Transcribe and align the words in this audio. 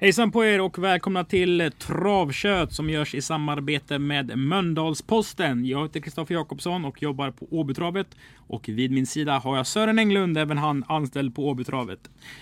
Hejsan 0.00 0.30
på 0.30 0.44
er 0.44 0.60
och 0.60 0.78
välkomna 0.78 1.24
till 1.24 1.70
Travkött 1.78 2.72
som 2.72 2.90
görs 2.90 3.14
i 3.14 3.22
samarbete 3.22 3.98
med 3.98 4.38
Mölndalsposten. 4.38 5.64
Jag 5.66 5.82
heter 5.82 6.00
Kristoffer 6.00 6.34
Jakobsson 6.34 6.84
och 6.84 7.02
jobbar 7.02 7.30
på 7.30 7.46
Åbytravet 7.50 8.06
och 8.36 8.68
vid 8.68 8.90
min 8.90 9.06
sida 9.06 9.38
har 9.38 9.56
jag 9.56 9.66
Sören 9.66 9.98
Englund, 9.98 10.38
även 10.38 10.58
han 10.58 10.84
anställd 10.88 11.34
på 11.34 11.48
Åbytravet. 11.48 11.98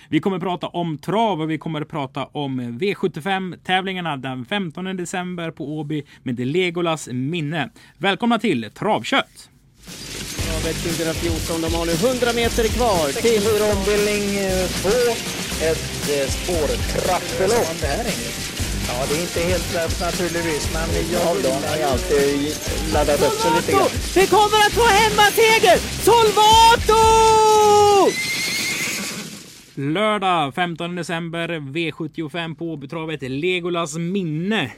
Vi 0.08 0.20
kommer 0.20 0.38
prata 0.38 0.66
om 0.66 0.98
trav 0.98 1.40
och 1.40 1.50
vi 1.50 1.58
kommer 1.58 1.84
prata 1.84 2.24
om 2.24 2.60
V75 2.60 3.58
tävlingarna 3.64 4.16
den 4.16 4.44
15 4.44 4.96
december 4.96 5.50
på 5.50 5.78
Åby 5.78 6.02
med 6.22 6.46
Legolas 6.46 7.08
minne. 7.12 7.70
Välkomna 7.98 8.38
till 8.38 8.70
Travkött! 8.74 9.50
Travet 10.46 10.76
2014, 10.76 11.60
de 11.60 11.74
har 11.76 11.86
nu 11.86 11.92
100 11.92 12.32
meter 12.34 12.68
kvar 12.68 13.08
till 13.22 13.44
ombildning 13.72 14.26
2 14.82 15.45
ett 15.62 16.10
eh, 16.10 16.28
spårtrappelopp. 16.28 17.66
Ja, 18.88 19.06
det 19.08 19.16
är 19.16 19.20
inte 19.20 19.40
helt 19.40 19.74
lätt 19.74 20.00
naturligtvis, 20.00 20.70
men 20.72 20.88
jag 21.12 21.34
vill... 21.34 21.46
har 21.68 21.76
ju 21.76 21.82
alltid 21.82 22.56
laddat 22.92 23.22
upp 23.22 23.32
sig 23.32 23.50
lite 23.56 23.72
grann. 23.72 23.88
Vi 24.14 24.26
kommer 24.26 24.58
att 24.66 24.72
få 24.72 24.84
hemmaseger! 24.84 25.78
Solvato! 26.04 27.02
Lördag 29.74 30.54
15 30.54 30.94
december 30.96 31.48
V75 31.48 32.54
på 32.54 32.72
Åbytravet 32.72 33.22
Legolas 33.22 33.96
minne. 33.96 34.72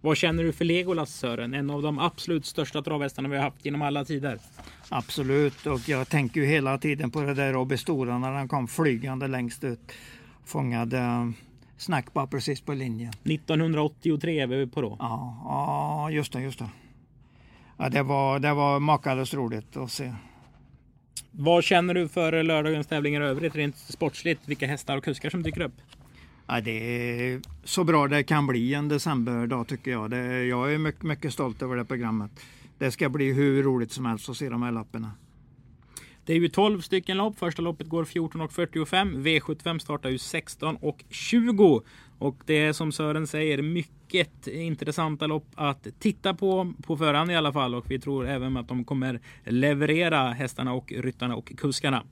Vad 0.00 0.16
känner 0.16 0.44
du 0.44 0.52
för 0.52 0.64
Legolas 0.64 1.14
Sören? 1.14 1.54
En 1.54 1.70
av 1.70 1.82
de 1.82 1.98
absolut 1.98 2.46
största 2.46 2.82
travhästarna 2.82 3.28
vi 3.28 3.36
har 3.36 3.44
haft 3.44 3.64
genom 3.64 3.82
alla 3.82 4.04
tider. 4.04 4.38
Absolut, 4.88 5.66
och 5.66 5.88
jag 5.88 6.08
tänker 6.08 6.40
ju 6.40 6.46
hela 6.46 6.78
tiden 6.78 7.10
på 7.10 7.20
det 7.20 7.34
där 7.34 7.52
Robby 7.52 7.76
Stora 7.76 8.18
när 8.18 8.32
han 8.32 8.48
kom 8.48 8.68
flygande 8.68 9.28
längst 9.28 9.64
ut. 9.64 9.92
Fångade 10.44 10.98
eh, 10.98 11.28
snack 11.76 12.12
bara 12.12 12.26
precis 12.26 12.60
på 12.60 12.74
linjen. 12.74 13.12
1983 13.24 14.40
är 14.40 14.46
vi 14.46 14.66
på 14.66 14.82
då? 14.82 14.96
Ja, 14.98 15.42
ja 15.44 16.10
just 16.10 16.32
det, 16.32 16.40
just 16.40 16.58
det. 16.58 16.68
Ja, 17.76 17.88
det 17.88 18.02
var, 18.02 18.38
det 18.38 18.54
var 18.54 18.80
makalöst 18.80 19.34
roligt 19.34 19.76
att 19.76 19.90
se. 19.90 20.12
Vad 21.30 21.64
känner 21.64 21.94
du 21.94 22.08
för 22.08 22.42
lördagens 22.42 22.86
tävlingar 22.86 23.20
i 23.20 23.24
övrigt 23.24 23.56
rent 23.56 23.76
sportsligt? 23.76 24.48
Vilka 24.48 24.66
hästar 24.66 24.96
och 24.96 25.04
kuskar 25.04 25.30
som 25.30 25.42
dyker 25.42 25.60
upp? 25.60 25.74
Ja, 26.46 26.60
det 26.60 26.70
är 26.70 27.40
så 27.64 27.84
bra 27.84 28.08
det 28.08 28.22
kan 28.22 28.46
bli 28.46 28.74
en 28.74 28.88
decemberdag 28.88 29.66
tycker 29.68 29.90
jag. 29.90 30.10
Det, 30.10 30.44
jag 30.44 30.74
är 30.74 30.78
mycket, 30.78 31.02
mycket 31.02 31.32
stolt 31.32 31.62
över 31.62 31.76
det 31.76 31.84
programmet. 31.84 32.30
Det 32.78 32.90
ska 32.90 33.08
bli 33.08 33.32
hur 33.32 33.62
roligt 33.62 33.92
som 33.92 34.06
helst 34.06 34.28
att 34.28 34.36
se 34.36 34.48
de 34.48 34.62
här 34.62 34.72
lapparna. 34.72 35.10
Det 36.24 36.32
är 36.32 36.36
ju 36.36 36.48
12 36.48 36.80
stycken 36.80 37.16
lopp. 37.16 37.38
Första 37.38 37.62
loppet 37.62 37.88
går 37.88 38.04
14.45. 38.04 39.22
V75 39.22 39.78
startar 39.78 40.10
ju 40.10 40.16
16.20. 40.16 41.82
Och 42.18 42.36
det 42.46 42.58
är 42.58 42.72
som 42.72 42.92
Sören 42.92 43.26
säger 43.26 43.62
mycket 43.62 44.46
intressanta 44.46 45.26
lopp 45.26 45.46
att 45.54 45.86
titta 45.98 46.34
på 46.34 46.72
på 46.82 46.96
förhand 46.96 47.30
i 47.30 47.34
alla 47.34 47.52
fall. 47.52 47.74
Och 47.74 47.90
vi 47.90 47.98
tror 47.98 48.28
även 48.28 48.56
att 48.56 48.68
de 48.68 48.84
kommer 48.84 49.20
leverera 49.44 50.32
hästarna 50.32 50.72
och 50.72 50.92
ryttarna 50.92 51.36
och 51.36 51.52
kuskarna. 51.56 52.02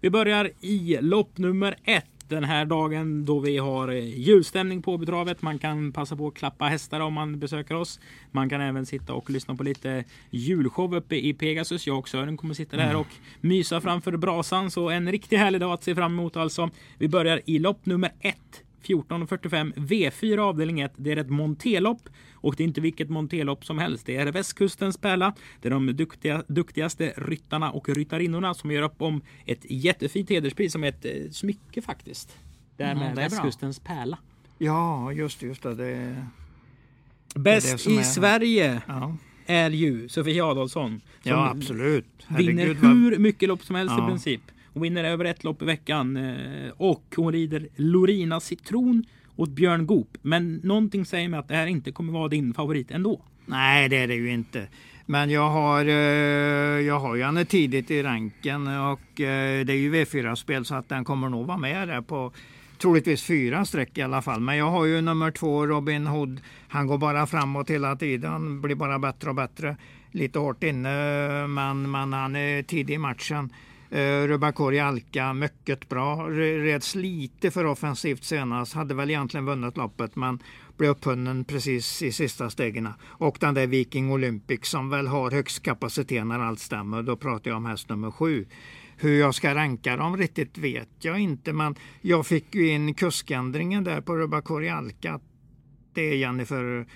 Vi 0.00 0.10
börjar 0.10 0.50
i 0.60 0.98
lopp 1.00 1.38
nummer 1.38 1.76
ett 1.84 2.19
den 2.30 2.44
här 2.44 2.64
dagen 2.64 3.24
då 3.24 3.38
vi 3.38 3.58
har 3.58 3.88
eh, 3.88 4.18
julstämning 4.18 4.82
på 4.82 4.98
betravet. 4.98 5.42
Man 5.42 5.58
kan 5.58 5.92
passa 5.92 6.16
på 6.16 6.26
att 6.26 6.34
klappa 6.34 6.64
hästar 6.64 7.00
om 7.00 7.12
man 7.12 7.38
besöker 7.38 7.74
oss. 7.74 8.00
Man 8.30 8.48
kan 8.48 8.60
även 8.60 8.86
sitta 8.86 9.12
och 9.12 9.30
lyssna 9.30 9.54
på 9.54 9.62
lite 9.62 10.04
julshow 10.30 10.94
uppe 10.94 11.16
i 11.16 11.34
Pegasus. 11.34 11.86
Jag 11.86 11.98
och 11.98 12.08
Sören 12.08 12.36
kommer 12.36 12.54
sitta 12.54 12.76
där 12.76 12.84
mm. 12.84 13.00
och 13.00 13.06
mysa 13.40 13.80
framför 13.80 14.16
brasan. 14.16 14.70
Så 14.70 14.90
en 14.90 15.12
riktigt 15.12 15.38
härlig 15.38 15.60
dag 15.60 15.72
att 15.72 15.84
se 15.84 15.94
fram 15.94 16.12
emot 16.12 16.36
alltså. 16.36 16.70
Vi 16.98 17.08
börjar 17.08 17.40
i 17.44 17.58
lopp 17.58 17.86
nummer 17.86 18.12
ett. 18.20 18.64
14.45 18.82 19.74
V4 19.74 20.38
avdelning 20.38 20.80
1. 20.80 20.92
Det 20.96 21.12
är 21.12 21.16
ett 21.16 21.30
montelopp 21.30 22.08
och 22.32 22.54
det 22.56 22.62
är 22.62 22.66
inte 22.66 22.80
vilket 22.80 23.10
montelopp 23.10 23.64
som 23.64 23.78
helst. 23.78 24.06
Det 24.06 24.16
är 24.16 24.32
västkustens 24.32 24.96
pärla. 24.96 25.34
Det 25.60 25.68
är 25.68 25.70
de 25.70 25.86
duktiga, 25.86 26.44
duktigaste 26.48 27.14
ryttarna 27.16 27.70
och 27.70 27.88
ryttarinnorna 27.88 28.54
som 28.54 28.70
gör 28.70 28.82
upp 28.82 29.02
om 29.02 29.22
ett 29.46 29.60
jättefint 29.70 30.30
hederspris 30.30 30.72
som 30.72 30.84
är 30.84 30.88
ett 30.88 31.04
eh, 31.04 31.30
smycke 31.30 31.82
faktiskt. 31.82 32.38
Det 32.76 32.84
är 32.84 32.94
med 32.94 33.02
mm, 33.02 33.14
det 33.14 33.22
är 33.22 33.28
västkustens 33.28 33.84
bra. 33.84 33.94
pärla. 33.94 34.18
Ja, 34.58 35.12
just, 35.12 35.42
just 35.42 35.62
det. 35.62 35.74
det 35.74 36.26
Bäst 37.34 37.86
i 37.86 37.96
är... 37.96 38.02
Sverige 38.02 38.82
ja. 38.86 39.16
är 39.46 39.70
ju 39.70 40.08
Sofie 40.08 40.44
Adolfsson. 40.44 41.00
Ja, 41.22 41.50
absolut. 41.50 42.06
Herregud, 42.26 42.56
vinner 42.56 42.74
hur 42.74 43.18
mycket 43.18 43.48
lopp 43.48 43.64
som 43.64 43.76
helst 43.76 43.94
ja. 43.98 44.04
i 44.04 44.08
princip. 44.08 44.42
Hon 44.72 44.82
vinner 44.82 45.04
över 45.04 45.24
ett 45.24 45.44
lopp 45.44 45.62
i 45.62 45.64
veckan 45.64 46.16
eh, 46.16 46.70
och 46.76 47.04
hon 47.16 47.32
rider 47.32 47.68
Lorina 47.76 48.40
Citron 48.40 49.04
åt 49.36 49.50
Björn 49.50 49.86
Goop. 49.86 50.18
Men 50.22 50.56
någonting 50.56 51.04
säger 51.04 51.28
mig 51.28 51.40
att 51.40 51.48
det 51.48 51.54
här 51.54 51.66
inte 51.66 51.92
kommer 51.92 52.12
vara 52.12 52.28
din 52.28 52.54
favorit 52.54 52.90
ändå. 52.90 53.20
Nej, 53.46 53.88
det 53.88 53.96
är 53.96 54.08
det 54.08 54.14
ju 54.14 54.32
inte. 54.32 54.68
Men 55.06 55.30
jag 55.30 55.50
har, 55.50 55.84
eh, 55.84 56.80
jag 56.86 57.00
har 57.00 57.16
ju 57.16 57.22
henne 57.22 57.44
tidigt 57.44 57.90
i 57.90 58.02
ranken 58.02 58.66
och 58.66 59.20
eh, 59.20 59.64
det 59.64 59.72
är 59.72 59.76
ju 59.76 59.92
V4-spel 59.92 60.64
så 60.64 60.74
att 60.74 60.88
den 60.88 61.04
kommer 61.04 61.28
nog 61.28 61.46
vara 61.46 61.58
med 61.58 61.88
där 61.88 62.00
på 62.00 62.32
troligtvis 62.78 63.22
fyra 63.22 63.64
streck 63.64 63.98
i 63.98 64.02
alla 64.02 64.22
fall. 64.22 64.40
Men 64.40 64.56
jag 64.56 64.70
har 64.70 64.84
ju 64.84 65.00
nummer 65.00 65.30
två 65.30 65.66
Robin 65.66 66.06
Hood. 66.06 66.40
Han 66.68 66.86
går 66.86 66.98
bara 66.98 67.26
framåt 67.26 67.70
hela 67.70 67.96
tiden, 67.96 68.60
blir 68.60 68.74
bara 68.74 68.98
bättre 68.98 69.28
och 69.28 69.36
bättre. 69.36 69.76
Lite 70.10 70.38
hårt 70.38 70.62
inne 70.62 70.90
men, 71.46 71.90
men 71.90 72.12
han 72.12 72.36
är 72.36 72.62
tidig 72.62 72.94
i 72.94 72.98
matchen. 72.98 73.52
Uh, 73.92 74.28
Rubakori 74.28 74.80
Alka, 74.80 75.32
mycket 75.32 75.88
bra. 75.88 76.28
Reds 76.28 76.94
lite 76.94 77.50
för 77.50 77.64
offensivt 77.64 78.24
senast. 78.24 78.74
Hade 78.74 78.94
väl 78.94 79.10
egentligen 79.10 79.46
vunnit 79.46 79.76
loppet 79.76 80.16
men 80.16 80.38
blev 80.76 80.90
upphunnen 80.90 81.44
precis 81.44 82.02
i 82.02 82.12
sista 82.12 82.50
stegen. 82.50 82.88
Och 83.04 83.36
den 83.40 83.54
där 83.54 83.66
Viking 83.66 84.12
Olympic 84.12 84.66
som 84.66 84.90
väl 84.90 85.06
har 85.06 85.30
högst 85.30 85.62
kapacitet 85.62 86.26
när 86.26 86.38
allt 86.38 86.60
stämmer. 86.60 87.02
Då 87.02 87.16
pratar 87.16 87.50
jag 87.50 87.56
om 87.56 87.64
häst 87.64 87.88
nummer 87.88 88.10
sju. 88.10 88.46
Hur 88.96 89.20
jag 89.20 89.34
ska 89.34 89.54
ranka 89.54 89.96
dem 89.96 90.16
riktigt 90.16 90.58
vet 90.58 90.88
jag 91.00 91.18
inte 91.18 91.52
men 91.52 91.74
jag 92.00 92.26
fick 92.26 92.54
ju 92.54 92.68
in 92.68 92.94
kuskändringen 92.94 93.84
där 93.84 94.00
på 94.00 94.16
Rubakori 94.16 94.68
Alka. 94.68 95.20
Det 95.94 96.02
är 96.02 96.16
Jennifer 96.16 96.86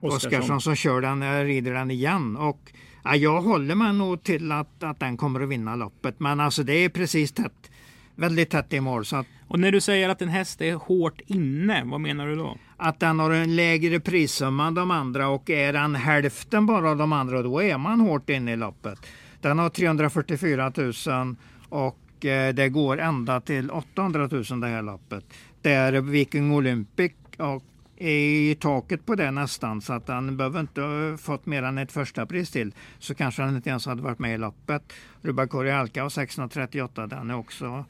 Oskarsson 0.00 0.60
som 0.60 0.74
kör 0.74 1.00
den, 1.00 1.44
rider 1.44 1.74
den 1.74 1.90
igen. 1.90 2.36
Och 2.36 2.72
Ja, 3.04 3.16
jag 3.16 3.42
håller 3.42 3.74
mig 3.74 3.92
nog 3.92 4.22
till 4.22 4.52
att, 4.52 4.82
att 4.82 5.00
den 5.00 5.16
kommer 5.16 5.40
att 5.40 5.48
vinna 5.48 5.76
loppet. 5.76 6.20
Men 6.20 6.40
alltså 6.40 6.62
det 6.62 6.74
är 6.74 6.88
precis 6.88 7.32
tätt. 7.32 7.70
Väldigt 8.14 8.50
tätt 8.50 8.72
i 8.72 8.80
mål. 8.80 9.04
Så 9.04 9.16
att, 9.16 9.26
och 9.48 9.58
när 9.58 9.72
du 9.72 9.80
säger 9.80 10.08
att 10.08 10.22
en 10.22 10.28
häst 10.28 10.60
är 10.60 10.74
hårt 10.74 11.20
inne, 11.26 11.84
vad 11.84 12.00
menar 12.00 12.26
du 12.26 12.36
då? 12.36 12.56
Att 12.76 13.00
den 13.00 13.18
har 13.18 13.30
en 13.30 13.56
lägre 13.56 14.00
prissumma 14.00 14.66
än 14.66 14.74
de 14.74 14.90
andra 14.90 15.28
och 15.28 15.50
är 15.50 15.72
den 15.72 15.94
hälften 15.94 16.66
bara 16.66 16.90
av 16.90 16.96
de 16.96 17.12
andra 17.12 17.42
då 17.42 17.62
är 17.62 17.78
man 17.78 18.00
hårt 18.00 18.30
inne 18.30 18.52
i 18.52 18.56
loppet. 18.56 19.06
Den 19.40 19.58
har 19.58 19.68
344 19.68 20.72
000 20.76 21.36
och 21.68 22.24
eh, 22.24 22.54
det 22.54 22.68
går 22.68 23.00
ända 23.00 23.40
till 23.40 23.70
800 23.70 24.28
000 24.32 24.60
det 24.60 24.66
här 24.66 24.82
loppet. 24.82 25.24
Det 25.62 25.72
är 25.72 25.92
Viking 26.00 26.52
Olympic 26.52 27.12
och 27.36 27.64
i 28.00 28.54
taket 28.60 29.06
på 29.06 29.14
det 29.14 29.30
nästan 29.30 29.80
så 29.80 29.92
att 29.92 30.08
han 30.08 30.36
behöver 30.36 30.60
inte 30.60 30.80
ha 30.80 31.16
fått 31.18 31.46
mer 31.46 31.62
än 31.62 31.78
ett 31.78 31.92
första 31.92 32.26
pris 32.26 32.50
till 32.50 32.74
så 32.98 33.14
kanske 33.14 33.42
han 33.42 33.56
inte 33.56 33.70
ens 33.70 33.86
hade 33.86 34.02
varit 34.02 34.18
med 34.18 34.34
i 34.34 34.38
loppet. 34.38 34.92
Rubakori 35.22 35.70
Alka 35.70 36.02
har 36.02 36.10
638, 36.10 37.06
den 37.06 37.30
är 37.30 37.36
också 37.36 37.84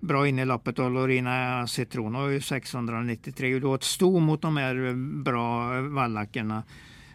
bra 0.00 0.28
inne 0.28 0.42
i 0.42 0.44
loppet 0.44 0.78
och 0.78 0.90
Lorina 0.90 1.66
Citron 1.66 2.14
har 2.14 2.28
ju 2.28 2.40
693 2.40 3.54
och 3.54 3.60
då 3.60 3.74
ett 3.74 3.82
sto 3.82 4.20
mot 4.20 4.42
de 4.42 4.56
här 4.56 4.94
bra 5.22 5.80
vallackerna. 5.80 6.62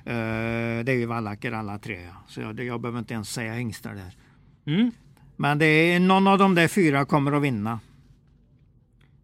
Eh, 0.05 0.83
det 0.83 0.91
är 0.91 0.97
ju 0.97 1.05
vallacker 1.05 1.51
alla 1.51 1.79
tre, 1.79 2.07
så 2.27 2.41
jag, 2.41 2.59
jag 2.59 2.81
behöver 2.81 2.99
inte 2.99 3.13
ens 3.13 3.29
säga 3.29 3.53
hingstar 3.53 3.95
där. 3.95 4.15
Mm. 4.73 4.91
Men 5.35 5.57
det 5.57 5.65
är, 5.65 5.99
någon 5.99 6.27
av 6.27 6.37
de 6.37 6.55
där 6.55 6.67
fyra 6.67 7.05
kommer 7.05 7.31
att 7.31 7.41
vinna. 7.41 7.79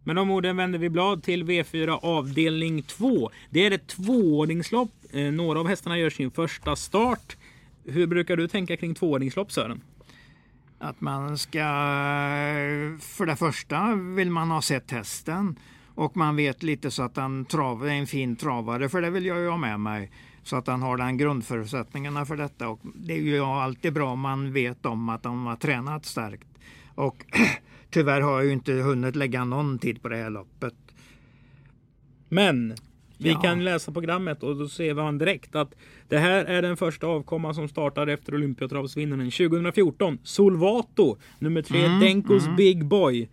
Med 0.04 0.16
de 0.16 0.30
orden 0.30 0.56
vänder 0.56 0.78
vi 0.78 0.90
blad 0.90 1.22
till 1.22 1.44
V4 1.44 1.98
avdelning 2.02 2.82
2. 2.82 3.30
Det 3.50 3.66
är 3.66 3.70
ett 3.70 3.86
tvååringslopp. 3.86 4.90
Eh, 5.12 5.32
några 5.32 5.60
av 5.60 5.68
hästarna 5.68 5.98
gör 5.98 6.10
sin 6.10 6.30
första 6.30 6.76
start. 6.76 7.36
Hur 7.84 8.06
brukar 8.06 8.36
du 8.36 8.48
tänka 8.48 8.76
kring 8.76 8.94
tvååringslopp 8.94 9.52
Sören? 9.52 9.80
Att 10.78 11.00
man 11.00 11.38
ska, 11.38 11.58
för 13.00 13.26
det 13.26 13.36
första 13.36 13.94
vill 13.94 14.30
man 14.30 14.50
ha 14.50 14.62
sett 14.62 14.90
hästen 14.90 15.56
och 15.94 16.16
man 16.16 16.36
vet 16.36 16.62
lite 16.62 16.90
så 16.90 17.02
att 17.02 17.16
han 17.16 17.44
trav, 17.44 17.86
är 17.86 17.90
en 17.90 18.06
fin 18.06 18.36
travare, 18.36 18.88
för 18.88 19.02
det 19.02 19.10
vill 19.10 19.26
jag 19.26 19.38
ju 19.38 19.48
ha 19.48 19.56
med 19.56 19.80
mig. 19.80 20.10
Så 20.42 20.56
att 20.56 20.66
han 20.66 20.82
har 20.82 20.96
den 20.96 21.16
grundförutsättningarna 21.16 22.26
för 22.26 22.36
detta. 22.36 22.68
Och 22.68 22.80
det 22.82 23.14
är 23.14 23.20
ju 23.20 23.40
alltid 23.40 23.92
bra 23.92 24.12
om 24.12 24.20
man 24.20 24.52
vet 24.52 24.86
om 24.86 25.08
att 25.08 25.22
de 25.22 25.46
har 25.46 25.56
tränat 25.56 26.06
starkt. 26.06 26.48
Och 26.94 27.24
Tyvärr 27.90 28.20
har 28.20 28.32
jag 28.32 28.44
ju 28.44 28.52
inte 28.52 28.72
hunnit 28.72 29.16
lägga 29.16 29.44
någon 29.44 29.78
tid 29.78 30.02
på 30.02 30.08
det 30.08 30.16
här 30.16 30.30
loppet. 30.30 30.74
Men 32.28 32.74
vi 33.18 33.30
ja. 33.30 33.40
kan 33.40 33.64
läsa 33.64 33.92
programmet 33.92 34.42
och 34.42 34.56
då 34.56 34.68
ser 34.68 35.12
vi 35.12 35.18
direkt 35.18 35.54
att 35.54 35.74
det 36.08 36.18
här 36.18 36.44
är 36.44 36.62
den 36.62 36.76
första 36.76 37.06
avkomman 37.06 37.54
som 37.54 37.68
startar 37.68 38.06
efter 38.06 38.34
Olympiatravsvinnaren 38.34 39.30
2014. 39.30 40.18
Solvato, 40.22 41.16
nummer 41.38 41.62
tre, 41.62 41.84
mm, 41.84 42.00
Denkos 42.00 42.44
mm. 42.44 42.56
Big 42.56 42.84
Boy. 42.84 43.28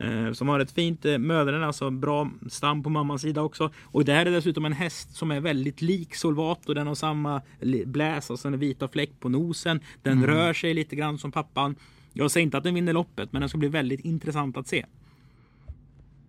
Eh, 0.00 0.32
som 0.32 0.48
har 0.48 0.60
ett 0.60 0.72
fint 0.72 1.04
eh, 1.04 1.18
mödren, 1.18 1.62
alltså 1.62 1.90
bra 1.90 2.30
stam 2.50 2.82
på 2.82 2.90
mammans 2.90 3.22
sida 3.22 3.42
också. 3.42 3.70
Och 3.82 4.04
det 4.04 4.12
här 4.12 4.26
är 4.26 4.30
dessutom 4.30 4.64
en 4.64 4.72
häst 4.72 5.16
som 5.16 5.30
är 5.30 5.40
väldigt 5.40 5.82
lik 5.82 6.14
Solvato. 6.14 6.74
Den 6.74 6.86
har 6.86 6.94
samma 6.94 7.42
bläs, 7.86 8.30
alltså 8.30 8.50
den 8.50 8.60
vita 8.60 8.88
fläck 8.88 9.10
på 9.20 9.28
nosen. 9.28 9.80
Den 10.02 10.12
mm. 10.12 10.26
rör 10.26 10.52
sig 10.52 10.74
lite 10.74 10.96
grann 10.96 11.18
som 11.18 11.32
pappan. 11.32 11.74
Jag 12.12 12.30
säger 12.30 12.44
inte 12.44 12.58
att 12.58 12.64
den 12.64 12.74
vinner 12.74 12.92
loppet, 12.92 13.32
men 13.32 13.40
den 13.40 13.48
ska 13.48 13.58
bli 13.58 13.68
väldigt 13.68 14.00
intressant 14.00 14.56
att 14.56 14.68
se. 14.68 14.86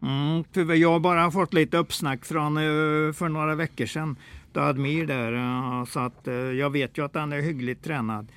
Mm, 0.01 0.43
jag 0.81 0.91
har 0.91 0.99
bara 0.99 1.31
fått 1.31 1.53
lite 1.53 1.77
uppsnack 1.77 2.25
från 2.25 2.57
eh, 2.57 3.13
för 3.13 3.29
några 3.29 3.55
veckor 3.55 3.85
sedan. 3.85 4.15
Admir 4.53 5.05
där, 5.05 5.33
eh, 5.33 5.85
så 5.85 5.99
att 5.99 6.27
eh, 6.27 6.33
jag 6.33 6.69
vet 6.69 6.97
ju 6.97 7.05
att 7.05 7.15
han 7.15 7.33
är 7.33 7.41
hyggligt 7.41 7.83
tränad. 7.83 8.27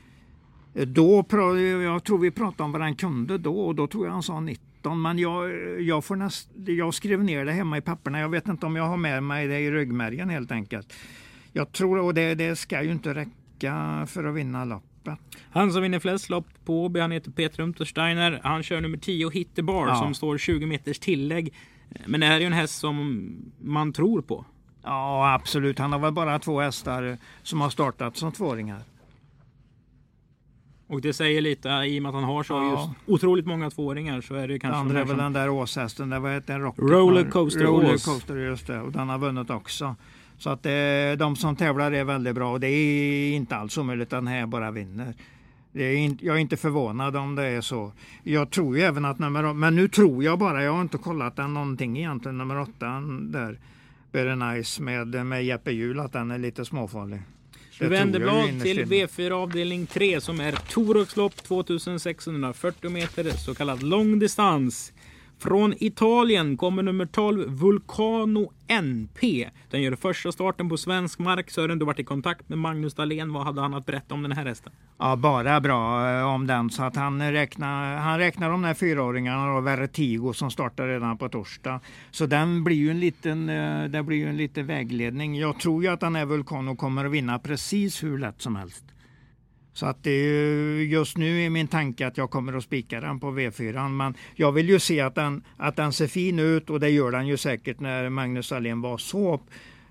Då, 0.72 1.24
jag 1.84 2.04
tror 2.04 2.18
vi 2.18 2.30
pratade 2.30 2.62
om 2.62 2.72
vad 2.72 2.82
han 2.82 2.94
kunde 2.94 3.38
då 3.38 3.60
och 3.60 3.74
då 3.74 3.86
tror 3.86 4.06
jag 4.06 4.12
han 4.12 4.22
sa 4.22 4.40
19. 4.40 5.02
Men 5.02 5.18
jag, 5.18 5.50
jag, 5.80 6.04
får 6.04 6.16
näst, 6.16 6.48
jag 6.66 6.94
skrev 6.94 7.24
ner 7.24 7.44
det 7.44 7.52
hemma 7.52 7.78
i 7.78 7.80
papperna. 7.80 8.20
Jag 8.20 8.28
vet 8.28 8.48
inte 8.48 8.66
om 8.66 8.76
jag 8.76 8.84
har 8.84 8.96
med 8.96 9.22
mig 9.22 9.46
det 9.46 9.58
i 9.58 9.70
ryggmärgen 9.70 10.30
helt 10.30 10.52
enkelt. 10.52 10.92
Jag 11.52 11.72
tror, 11.72 11.98
och 11.98 12.14
det, 12.14 12.34
det 12.34 12.56
ska 12.56 12.82
ju 12.82 12.90
inte 12.90 13.14
räcka 13.14 14.06
för 14.06 14.24
att 14.24 14.34
vinna 14.34 14.64
loppet. 15.06 15.40
Han 15.50 15.72
som 15.72 15.82
vinner 15.82 15.98
flest 15.98 16.30
lopp 16.30 16.46
på 16.64 16.84
Åby, 16.84 17.00
han 17.00 17.12
heter 17.12 17.30
Peter 17.30 17.62
Untersteiner. 17.62 18.40
Han 18.44 18.62
kör 18.62 18.80
nummer 18.80 18.98
10 18.98 19.30
Hitterbar 19.30 19.88
ja. 19.88 19.96
som 19.96 20.14
står 20.14 20.38
20 20.38 20.66
meters 20.66 20.98
tillägg. 20.98 21.54
Men 22.06 22.20
det 22.20 22.26
här 22.26 22.36
är 22.36 22.40
ju 22.40 22.46
en 22.46 22.52
häst 22.52 22.78
som 22.78 23.36
man 23.58 23.92
tror 23.92 24.22
på. 24.22 24.44
Ja, 24.82 25.34
absolut. 25.34 25.78
Han 25.78 25.92
har 25.92 25.98
väl 25.98 26.12
bara 26.12 26.38
två 26.38 26.60
hästar 26.60 27.18
som 27.42 27.60
har 27.60 27.70
startat 27.70 28.16
som 28.16 28.32
tvååringar. 28.32 28.80
Och 30.86 31.00
det 31.00 31.12
säger 31.12 31.40
lite 31.40 31.68
i 31.68 31.98
och 31.98 32.02
med 32.02 32.08
att 32.08 32.14
han 32.14 32.24
har 32.24 32.42
så 32.42 32.54
ja. 32.54 32.70
just 32.70 33.08
otroligt 33.08 33.46
många 33.46 33.70
tvååringar 33.70 34.20
så 34.20 34.34
är 34.34 34.48
det 34.48 34.58
kanske... 34.58 34.78
andra 34.78 35.00
är 35.00 35.04
väl 35.04 35.16
den 35.16 35.32
där 35.32 35.48
åshästen, 35.48 36.10
det 36.10 36.18
var 36.18 36.42
en 36.46 36.60
Rocket 36.60 36.84
Rollercoaster 36.84 37.60
Rollercoaster, 37.60 38.36
just 38.36 38.66
det. 38.66 38.80
Och 38.80 38.92
den 38.92 39.08
har 39.08 39.18
vunnit 39.18 39.50
också. 39.50 39.96
Så 40.38 40.50
att 40.50 40.62
det, 40.62 41.16
de 41.18 41.36
som 41.36 41.56
tävlar 41.56 41.92
är 41.92 42.04
väldigt 42.04 42.34
bra 42.34 42.52
och 42.52 42.60
det 42.60 42.68
är 42.68 43.32
inte 43.32 43.56
alls 43.56 43.78
omöjligt 43.78 44.12
att 44.12 44.18
den 44.18 44.26
här 44.26 44.46
bara 44.46 44.70
vinner. 44.70 45.14
Är 45.74 45.92
inte, 45.92 46.26
jag 46.26 46.36
är 46.36 46.40
inte 46.40 46.56
förvånad 46.56 47.16
om 47.16 47.34
det 47.34 47.46
är 47.46 47.60
så. 47.60 47.92
Jag 48.22 48.50
tror 48.50 48.76
ju 48.76 48.82
även 48.82 49.04
att 49.04 49.18
nummer 49.18 49.52
men 49.52 49.76
nu 49.76 49.88
tror 49.88 50.24
jag 50.24 50.38
bara, 50.38 50.62
jag 50.62 50.72
har 50.72 50.80
inte 50.80 50.98
kollat 50.98 51.36
den 51.36 51.54
någonting 51.54 51.98
egentligen, 51.98 52.38
nummer 52.38 52.60
åtta 52.60 52.86
där, 53.20 53.58
Very 54.12 54.36
Nice 54.36 54.82
med, 54.82 55.26
med 55.26 55.44
Jeppe 55.44 55.72
Hjul, 55.72 56.00
att 56.00 56.12
den 56.12 56.30
är 56.30 56.38
lite 56.38 56.64
småfarlig. 56.64 57.22
Vi 57.80 57.86
vänder 57.86 58.20
blad 58.20 58.62
till 58.62 58.84
V4 58.84 59.30
avdelning 59.30 59.86
3 59.86 60.20
som 60.20 60.40
är 60.40 60.52
Toroxlopp 60.52 61.36
2640 61.36 62.90
meter, 62.90 63.30
så 63.30 63.54
kallad 63.54 63.82
långdistans. 63.82 64.92
Från 65.38 65.74
Italien 65.78 66.56
kommer 66.56 66.82
nummer 66.82 67.06
12 67.06 67.48
Vulcano 67.48 68.52
NP. 68.68 69.50
Den 69.70 69.82
gör 69.82 69.96
första 69.96 70.32
starten 70.32 70.68
på 70.68 70.76
svensk 70.76 71.18
mark. 71.18 71.50
Sören, 71.50 71.78
du 71.78 71.86
varit 71.86 71.98
i 71.98 72.04
kontakt 72.04 72.48
med 72.48 72.58
Magnus 72.58 72.94
Dahlén. 72.94 73.32
Vad 73.32 73.44
hade 73.44 73.60
han 73.60 73.74
att 73.74 73.86
berätta 73.86 74.14
om 74.14 74.22
den 74.22 74.32
här 74.32 74.46
hästen? 74.46 74.72
Ja, 74.98 75.16
bara 75.16 75.60
bra 75.60 76.10
eh, 76.10 76.34
om 76.34 76.46
den. 76.46 76.70
Så 76.70 76.82
att 76.82 76.96
han, 76.96 77.32
räknar, 77.32 77.96
han 77.96 78.18
räknar 78.18 78.50
de 78.50 78.62
där 78.62 78.74
fyraåringarna 78.74 79.52
och 79.52 79.66
Vertigo 79.66 80.32
som 80.32 80.50
startar 80.50 80.88
redan 80.88 81.18
på 81.18 81.28
torsdag. 81.28 81.80
Så 82.10 82.26
den 82.26 82.64
blir 82.64 82.76
ju 82.76 82.90
en 82.90 83.00
liten, 83.00 83.48
eh, 83.48 83.84
det 83.84 84.02
blir 84.02 84.16
ju 84.16 84.28
en 84.28 84.36
liten 84.36 84.66
vägledning. 84.66 85.38
Jag 85.38 85.60
tror 85.60 85.82
ju 85.82 85.88
att 85.88 86.00
den 86.00 86.16
här 86.16 86.24
Vulcano 86.24 86.76
kommer 86.76 87.04
att 87.04 87.12
vinna 87.12 87.38
precis 87.38 88.02
hur 88.02 88.18
lätt 88.18 88.42
som 88.42 88.56
helst. 88.56 88.84
Så 89.74 89.86
att 89.86 90.02
det 90.02 90.10
är 90.10 90.82
just 90.82 91.16
nu 91.16 91.42
är 91.42 91.50
min 91.50 91.68
tanke 91.68 92.06
att 92.06 92.16
jag 92.16 92.30
kommer 92.30 92.52
att 92.52 92.64
spika 92.64 93.00
den 93.00 93.20
på 93.20 93.30
V4. 93.30 93.88
Men 93.88 94.14
jag 94.34 94.52
vill 94.52 94.68
ju 94.68 94.78
se 94.78 95.00
att 95.00 95.14
den, 95.14 95.42
att 95.56 95.76
den 95.76 95.92
ser 95.92 96.06
fin 96.06 96.38
ut 96.38 96.70
och 96.70 96.80
det 96.80 96.90
gör 96.90 97.10
den 97.10 97.26
ju 97.26 97.36
säkert 97.36 97.80
när 97.80 98.08
Magnus 98.08 98.52
Alén 98.52 98.80
var 98.80 98.98
så 98.98 99.40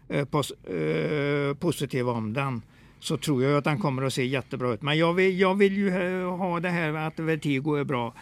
eh, 0.09 0.25
pos, 0.25 0.51
eh, 0.51 1.53
positiv 1.53 2.09
om 2.09 2.33
den. 2.33 2.61
Så 2.99 3.17
tror 3.17 3.43
jag 3.43 3.57
att 3.57 3.63
den 3.63 3.79
kommer 3.79 4.03
att 4.03 4.13
se 4.13 4.25
jättebra 4.25 4.73
ut. 4.73 4.81
Men 4.81 4.97
jag 4.97 5.13
vill, 5.13 5.39
jag 5.39 5.55
vill 5.55 5.77
ju 5.77 5.87
eh, 5.87 6.37
ha 6.37 6.59
det 6.59 6.69
här 6.69 6.93
att 6.93 7.19
Vertigo 7.19 7.75
är 7.79 7.83
bra 7.83 8.13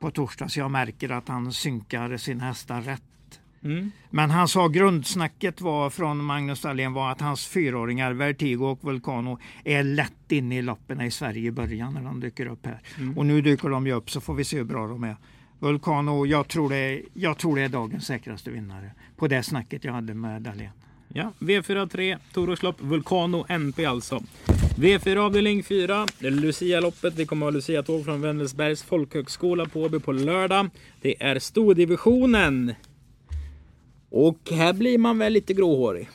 på 0.00 0.10
torsdag 0.10 0.48
så 0.48 0.60
jag 0.60 0.70
märker 0.70 1.10
att 1.10 1.28
han 1.28 1.52
synkar 1.52 2.16
sina 2.16 2.44
hästar 2.44 2.82
rätt. 2.82 3.02
Mm. 3.64 3.90
Men 4.10 4.30
han 4.30 4.48
sa 4.48 4.68
grundsnacket 4.68 5.60
var 5.60 5.90
från 5.90 6.24
Magnus 6.24 6.60
Dahlén 6.60 6.92
var 6.92 7.10
att 7.10 7.20
hans 7.20 7.46
fyraåringar 7.46 8.12
Vertigo 8.12 8.64
och 8.64 8.84
Vulcano 8.84 9.38
är 9.64 9.82
lätt 9.82 10.32
inne 10.32 10.58
i 10.58 10.62
loppen 10.62 11.00
i 11.00 11.10
Sverige 11.10 11.48
i 11.48 11.50
början 11.50 11.94
när 11.94 12.02
de 12.02 12.20
dyker 12.20 12.46
upp 12.46 12.66
här. 12.66 12.80
Mm. 12.98 13.18
Och 13.18 13.26
nu 13.26 13.40
dyker 13.40 13.68
de 13.68 13.86
ju 13.86 13.92
upp 13.92 14.10
så 14.10 14.20
får 14.20 14.34
vi 14.34 14.44
se 14.44 14.56
hur 14.56 14.64
bra 14.64 14.86
de 14.86 15.04
är. 15.04 15.16
Vulcano, 15.58 16.26
jag 16.26 16.48
tror 16.48 16.70
det 16.70 16.76
är, 16.76 17.02
jag 17.14 17.38
tror 17.38 17.56
det 17.56 17.62
är 17.62 17.68
dagens 17.68 18.06
säkraste 18.06 18.50
vinnare 18.50 18.90
på 19.16 19.28
det 19.28 19.42
snacket 19.42 19.84
jag 19.84 19.92
hade 19.92 20.14
med 20.14 20.42
Dahlén. 20.42 20.70
Ja, 21.08 21.32
V43, 21.38 22.18
Toroslopp, 22.32 22.80
Vulcano 22.80 23.44
NP 23.48 23.84
alltså. 23.84 24.22
V4 24.76 25.16
avdelning 25.16 25.62
4, 25.62 26.06
Lucia-loppet. 26.18 27.14
Vi 27.14 27.26
kommer 27.26 27.46
ha 27.46 27.50
Lucia-tåg 27.50 28.04
från 28.04 28.20
Vännelsbergs 28.20 28.82
folkhögskola 28.82 29.66
på 29.66 29.82
Åby 29.82 30.00
på 30.00 30.12
lördag. 30.12 30.70
Det 31.00 31.22
är 31.22 31.38
stordivisionen. 31.38 32.74
Och 34.16 34.38
här 34.50 34.72
blir 34.72 34.98
man 34.98 35.18
väl 35.18 35.32
lite 35.32 35.54
gråhårig. 35.54 36.08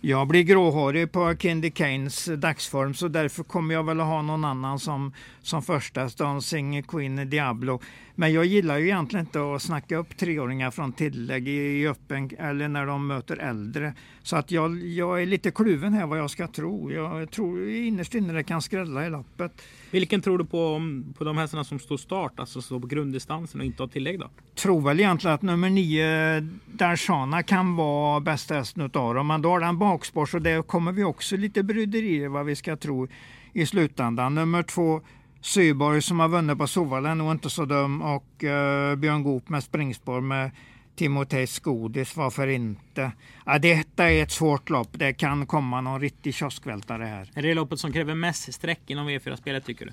Jag 0.00 0.28
blir 0.28 0.42
gråhårig 0.42 1.12
på 1.12 1.36
Candy 1.36 1.70
Kanes 1.70 2.24
dagsform 2.24 2.94
så 2.94 3.08
därför 3.08 3.42
kommer 3.44 3.74
jag 3.74 3.84
väl 3.84 4.00
att 4.00 4.06
ha 4.06 4.22
någon 4.22 4.44
annan 4.44 4.78
som, 4.78 5.12
som 5.42 5.62
första 5.62 6.08
Dancing 6.08 6.82
Queen 6.82 7.30
Diablo. 7.30 7.80
Men 8.14 8.32
jag 8.32 8.44
gillar 8.44 8.78
ju 8.78 8.84
egentligen 8.84 9.26
inte 9.26 9.54
att 9.54 9.62
snacka 9.62 9.96
upp 9.96 10.16
treåringar 10.16 10.70
från 10.70 10.92
tillägg 10.92 11.48
i 11.48 11.88
öppen 11.88 12.30
eller 12.38 12.68
när 12.68 12.86
de 12.86 13.06
möter 13.06 13.36
äldre. 13.36 13.94
Så 14.24 14.36
att 14.36 14.50
jag, 14.50 14.86
jag 14.86 15.22
är 15.22 15.26
lite 15.26 15.50
kluven 15.50 15.92
här 15.92 16.06
vad 16.06 16.18
jag 16.18 16.30
ska 16.30 16.46
tro. 16.46 16.92
Jag 16.92 17.30
tror 17.30 17.68
innerst 17.68 18.14
inne 18.14 18.32
det 18.32 18.42
kan 18.42 18.62
skrälla 18.62 19.06
i 19.06 19.10
lappet. 19.10 19.62
Vilken 19.90 20.20
tror 20.20 20.38
du 20.38 20.44
på, 20.44 20.80
på 21.18 21.24
de 21.24 21.38
hästarna 21.38 21.64
som 21.64 21.78
står 21.78 21.96
start, 21.96 22.32
alltså 22.36 22.62
står 22.62 22.80
på 22.80 22.86
grunddistansen 22.86 23.60
och 23.60 23.66
inte 23.66 23.82
har 23.82 23.88
tillägg 23.88 24.20
då? 24.20 24.30
Tror 24.54 24.80
väl 24.80 25.00
egentligen 25.00 25.34
att 25.34 25.42
nummer 25.42 25.70
nio 25.70 26.40
Darshana 26.66 27.42
kan 27.42 27.76
vara 27.76 28.20
bästa 28.20 28.54
hästen 28.54 28.82
utav 28.82 29.14
dem. 29.14 29.26
Men 29.26 29.42
då 29.42 29.50
har 29.50 29.60
den 29.60 29.78
bakspår 29.78 30.26
så 30.26 30.38
det 30.38 30.66
kommer 30.66 30.92
vi 30.92 31.04
också 31.04 31.36
lite 31.36 31.62
bryderier 31.62 32.28
vad 32.28 32.46
vi 32.46 32.56
ska 32.56 32.76
tro 32.76 33.08
i 33.52 33.66
slutändan. 33.66 34.34
Nummer 34.34 34.62
två 34.62 35.00
Syborg 35.40 36.02
som 36.02 36.20
har 36.20 36.28
vunnit 36.28 36.58
på 36.58 36.66
Sovalen 36.66 37.20
och 37.20 37.32
inte 37.32 37.50
så 37.50 37.64
dum 37.64 38.02
och 38.02 38.44
uh, 38.44 38.96
Björn 38.96 39.22
Goop 39.22 39.48
med 39.48 39.64
springspår 39.64 40.20
med 40.20 40.50
Timotejs 40.96 41.58
godis, 41.58 42.16
varför 42.16 42.46
inte? 42.46 43.12
Ja, 43.46 43.58
detta 43.58 44.10
är 44.10 44.22
ett 44.22 44.30
svårt 44.30 44.70
lopp. 44.70 44.88
Det 44.92 45.12
kan 45.12 45.46
komma 45.46 45.80
någon 45.80 46.00
riktig 46.00 46.34
kioskvältare 46.34 47.04
här. 47.04 47.30
Är 47.34 47.42
det 47.42 47.54
loppet 47.54 47.80
som 47.80 47.92
kräver 47.92 48.14
mest 48.14 48.54
streck 48.54 48.80
inom 48.86 49.08
V4-spelet 49.08 49.64
tycker 49.64 49.86
du? 49.86 49.92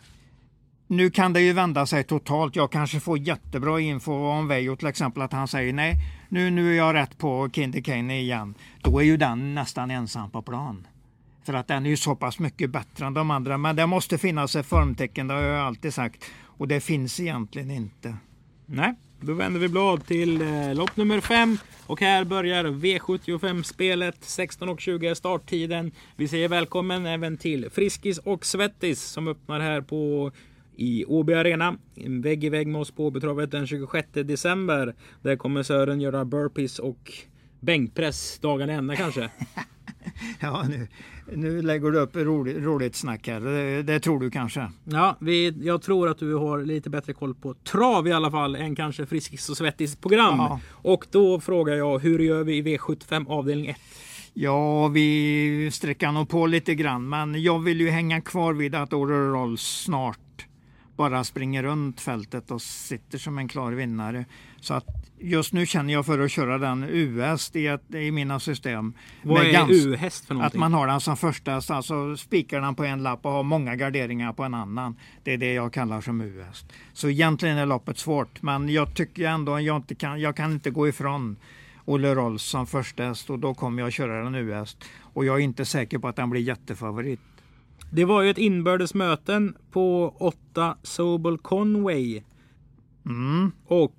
Nu 0.88 1.10
kan 1.10 1.34
det 1.34 1.42
ju 1.42 1.54
vända 1.54 1.86
sig 1.86 2.04
totalt. 2.04 2.56
Jag 2.56 2.72
kanske 2.72 3.00
får 3.00 3.18
jättebra 3.18 3.80
info 3.80 4.14
om 4.14 4.48
Veijo 4.48 4.76
till 4.76 4.88
exempel 4.88 5.22
att 5.22 5.34
han 5.34 5.48
säger 5.48 5.74
nej, 5.74 5.96
nu, 6.30 6.50
nu 6.50 6.72
är 6.74 6.78
jag 6.78 6.94
rätt 6.94 7.18
på 7.18 7.50
Kindy 7.54 7.82
Kane 7.82 8.20
igen. 8.20 8.54
Då 8.82 9.00
är 9.00 9.04
ju 9.04 9.18
den 9.18 9.56
nästan 9.56 9.92
ensam 9.92 10.32
på 10.32 10.42
plan. 10.42 10.88
För 11.44 11.54
att 11.54 11.68
den 11.68 11.86
är 11.86 11.90
ju 11.90 11.98
så 11.98 12.16
pass 12.16 12.40
mycket 12.40 12.70
bättre 12.70 13.06
än 13.06 13.14
de 13.14 13.32
andra. 13.32 13.58
Men 13.58 13.76
det 13.76 13.88
måste 13.88 14.18
finnas 14.18 14.56
ett 14.56 14.66
formtecken, 14.66 15.28
det 15.28 15.34
har 15.34 15.42
jag 15.42 15.66
alltid 15.68 15.94
sagt. 15.94 16.26
Och 16.44 16.68
det 16.68 16.82
finns 16.82 17.20
egentligen 17.20 17.72
inte. 17.72 18.16
Nej, 18.66 18.96
då 19.22 19.34
vänder 19.34 19.60
vi 19.60 19.68
blad 19.68 20.06
till 20.06 20.42
eh, 20.42 20.76
lopp 20.76 20.98
nummer 20.98 21.22
5. 21.22 21.58
Och 21.88 22.02
här 22.02 22.24
börjar 22.24 22.66
V75-spelet. 22.66 24.16
16.20 24.22 25.10
är 25.10 25.14
starttiden. 25.14 25.92
Vi 26.16 26.28
säger 26.28 26.48
välkommen 26.48 27.06
även 27.06 27.38
till 27.38 27.70
Friskis 27.70 28.18
och 28.18 28.46
Svettis 28.46 29.04
som 29.04 29.28
öppnar 29.28 29.60
här 29.60 29.82
på 29.82 30.32
i 30.76 31.06
Åby 31.06 31.34
Arena. 31.34 31.78
Vägg 31.96 32.44
i 32.44 32.50
vägg 32.50 32.68
med 32.68 32.82
oss 32.82 32.92
på 32.92 33.06
Åbytravet 33.06 33.52
den 33.52 33.68
26 33.68 34.08
december. 34.14 34.96
Där 35.22 35.36
kommer 35.36 35.64
Sören 35.64 36.02
göra 36.02 36.26
burpees 36.26 36.80
och 36.80 37.14
bänkpress 37.60 38.40
dagarna 38.40 38.74
ända 38.74 38.96
kanske. 38.96 39.30
ja, 40.40 40.66
nu, 40.70 40.88
nu 41.34 41.62
lägger 41.62 41.92
du 41.92 42.00
upp 42.00 42.16
roligt, 42.16 42.58
roligt 42.58 42.96
snack 42.96 43.28
här. 43.28 43.40
Det, 43.40 43.84
det, 43.84 44.00
tror 44.00 44.20
du 44.20 44.32
kanske? 44.32 44.72
Ja, 44.84 45.18
vi, 45.20 45.54
jag 45.66 45.82
tror 45.82 46.10
att 46.10 46.18
du 46.18 46.36
har 46.36 46.62
lite 46.62 46.90
bättre 46.90 47.14
koll 47.14 47.36
på 47.36 47.54
trav 47.54 48.08
i 48.08 48.12
alla 48.12 48.32
fall 48.32 48.56
än 48.56 48.76
kanske 48.76 49.06
Friskis 49.06 49.50
och 49.50 49.58
Svettis 49.58 49.96
program. 49.96 50.38
Ja. 50.38 50.60
Och 50.72 51.06
då 51.12 51.40
frågar 51.40 51.76
jag, 51.76 52.00
hur 52.00 52.20
gör 52.20 52.44
vi 52.44 52.58
i 52.58 52.62
V75 52.62 53.30
avdelning 53.30 53.68
1? 53.68 53.78
Ja, 54.34 54.88
vi 54.88 55.70
sträcker 55.72 56.12
nog 56.12 56.30
på 56.30 56.46
lite 56.46 56.76
grann, 56.76 57.10
men 57.10 57.44
jag 57.44 57.60
vill 57.60 57.82
ju 57.82 57.90
hänga 57.90 58.22
kvar 58.22 58.54
vid 58.54 58.76
att 58.76 58.94
Oro 58.94 59.58
snart 59.58 60.48
bara 60.96 61.24
springer 61.24 61.64
runt 61.64 62.02
fältet 62.02 62.52
och 62.52 62.62
sitter 62.62 63.18
som 63.18 63.38
en 63.38 63.48
klar 63.48 63.72
vinnare. 63.72 64.26
Så 64.60 64.74
att 64.74 64.86
just 65.22 65.54
nu 65.54 65.66
känner 65.66 65.94
jag 65.94 66.06
för 66.06 66.20
att 66.20 66.32
köra 66.32 66.58
den 66.58 66.84
US 66.90 67.56
i, 67.56 67.68
ett, 67.68 67.94
i 67.96 68.12
mina 68.12 68.40
system. 68.40 68.94
Vad 69.24 69.46
är 69.46 69.52
gans- 69.52 69.86
U-häst 69.86 70.26
för 70.26 70.34
Att 70.34 70.38
någonting? 70.38 70.60
man 70.60 70.74
har 70.74 70.88
den 70.88 71.02
som 71.02 71.18
första, 71.18 71.54
alltså 71.56 72.18
spikar 72.18 72.62
den 72.62 72.76
på 72.76 72.84
en 72.84 73.04
lapp 73.04 73.26
och 73.26 73.32
har 73.32 73.44
många 73.44 73.76
garderingar 73.76 74.34
på 74.34 74.44
en 74.44 74.54
annan. 74.54 74.96
Det 75.24 75.34
är 75.34 75.38
det 75.38 75.54
jag 75.54 75.74
kallar 75.74 76.02
som 76.02 76.22
US. 76.22 76.66
Så 76.94 77.10
egentligen 77.10 77.58
är 77.58 77.66
loppet 77.66 77.98
svårt, 77.98 78.42
men 78.42 78.70
jag 78.70 78.96
tycker 78.96 79.26
ändå 79.28 79.54
att 79.56 79.64
jag 79.64 79.76
inte 79.76 79.96
kan, 79.96 80.22
jag 80.22 80.36
kan 80.36 80.52
inte 80.52 80.70
gå 80.72 80.88
ifrån 80.88 81.36
Olle 81.86 82.16
Rolls 82.16 82.44
som 82.44 82.68
första 82.68 83.04
häst 83.04 83.30
och 83.30 83.40
då 83.40 83.54
kommer 83.54 83.82
jag 83.82 83.88
att 83.88 83.94
köra 83.94 84.24
den 84.24 84.36
US. 84.36 84.78
Och 85.02 85.26
jag 85.26 85.36
är 85.36 85.44
inte 85.44 85.66
säker 85.66 85.98
på 86.00 86.08
att 86.08 86.16
den 86.16 86.30
blir 86.30 86.42
jättefavorit. 86.42 87.20
Det 87.94 88.06
var 88.06 88.22
ju 88.22 88.30
ett 88.30 88.38
inbördes 88.38 88.94
möten 88.94 89.56
på 89.72 90.16
8 90.20 90.78
Sobel 90.84 91.38
Conway 91.38 92.22
Mm. 93.06 93.52
och 93.66 93.96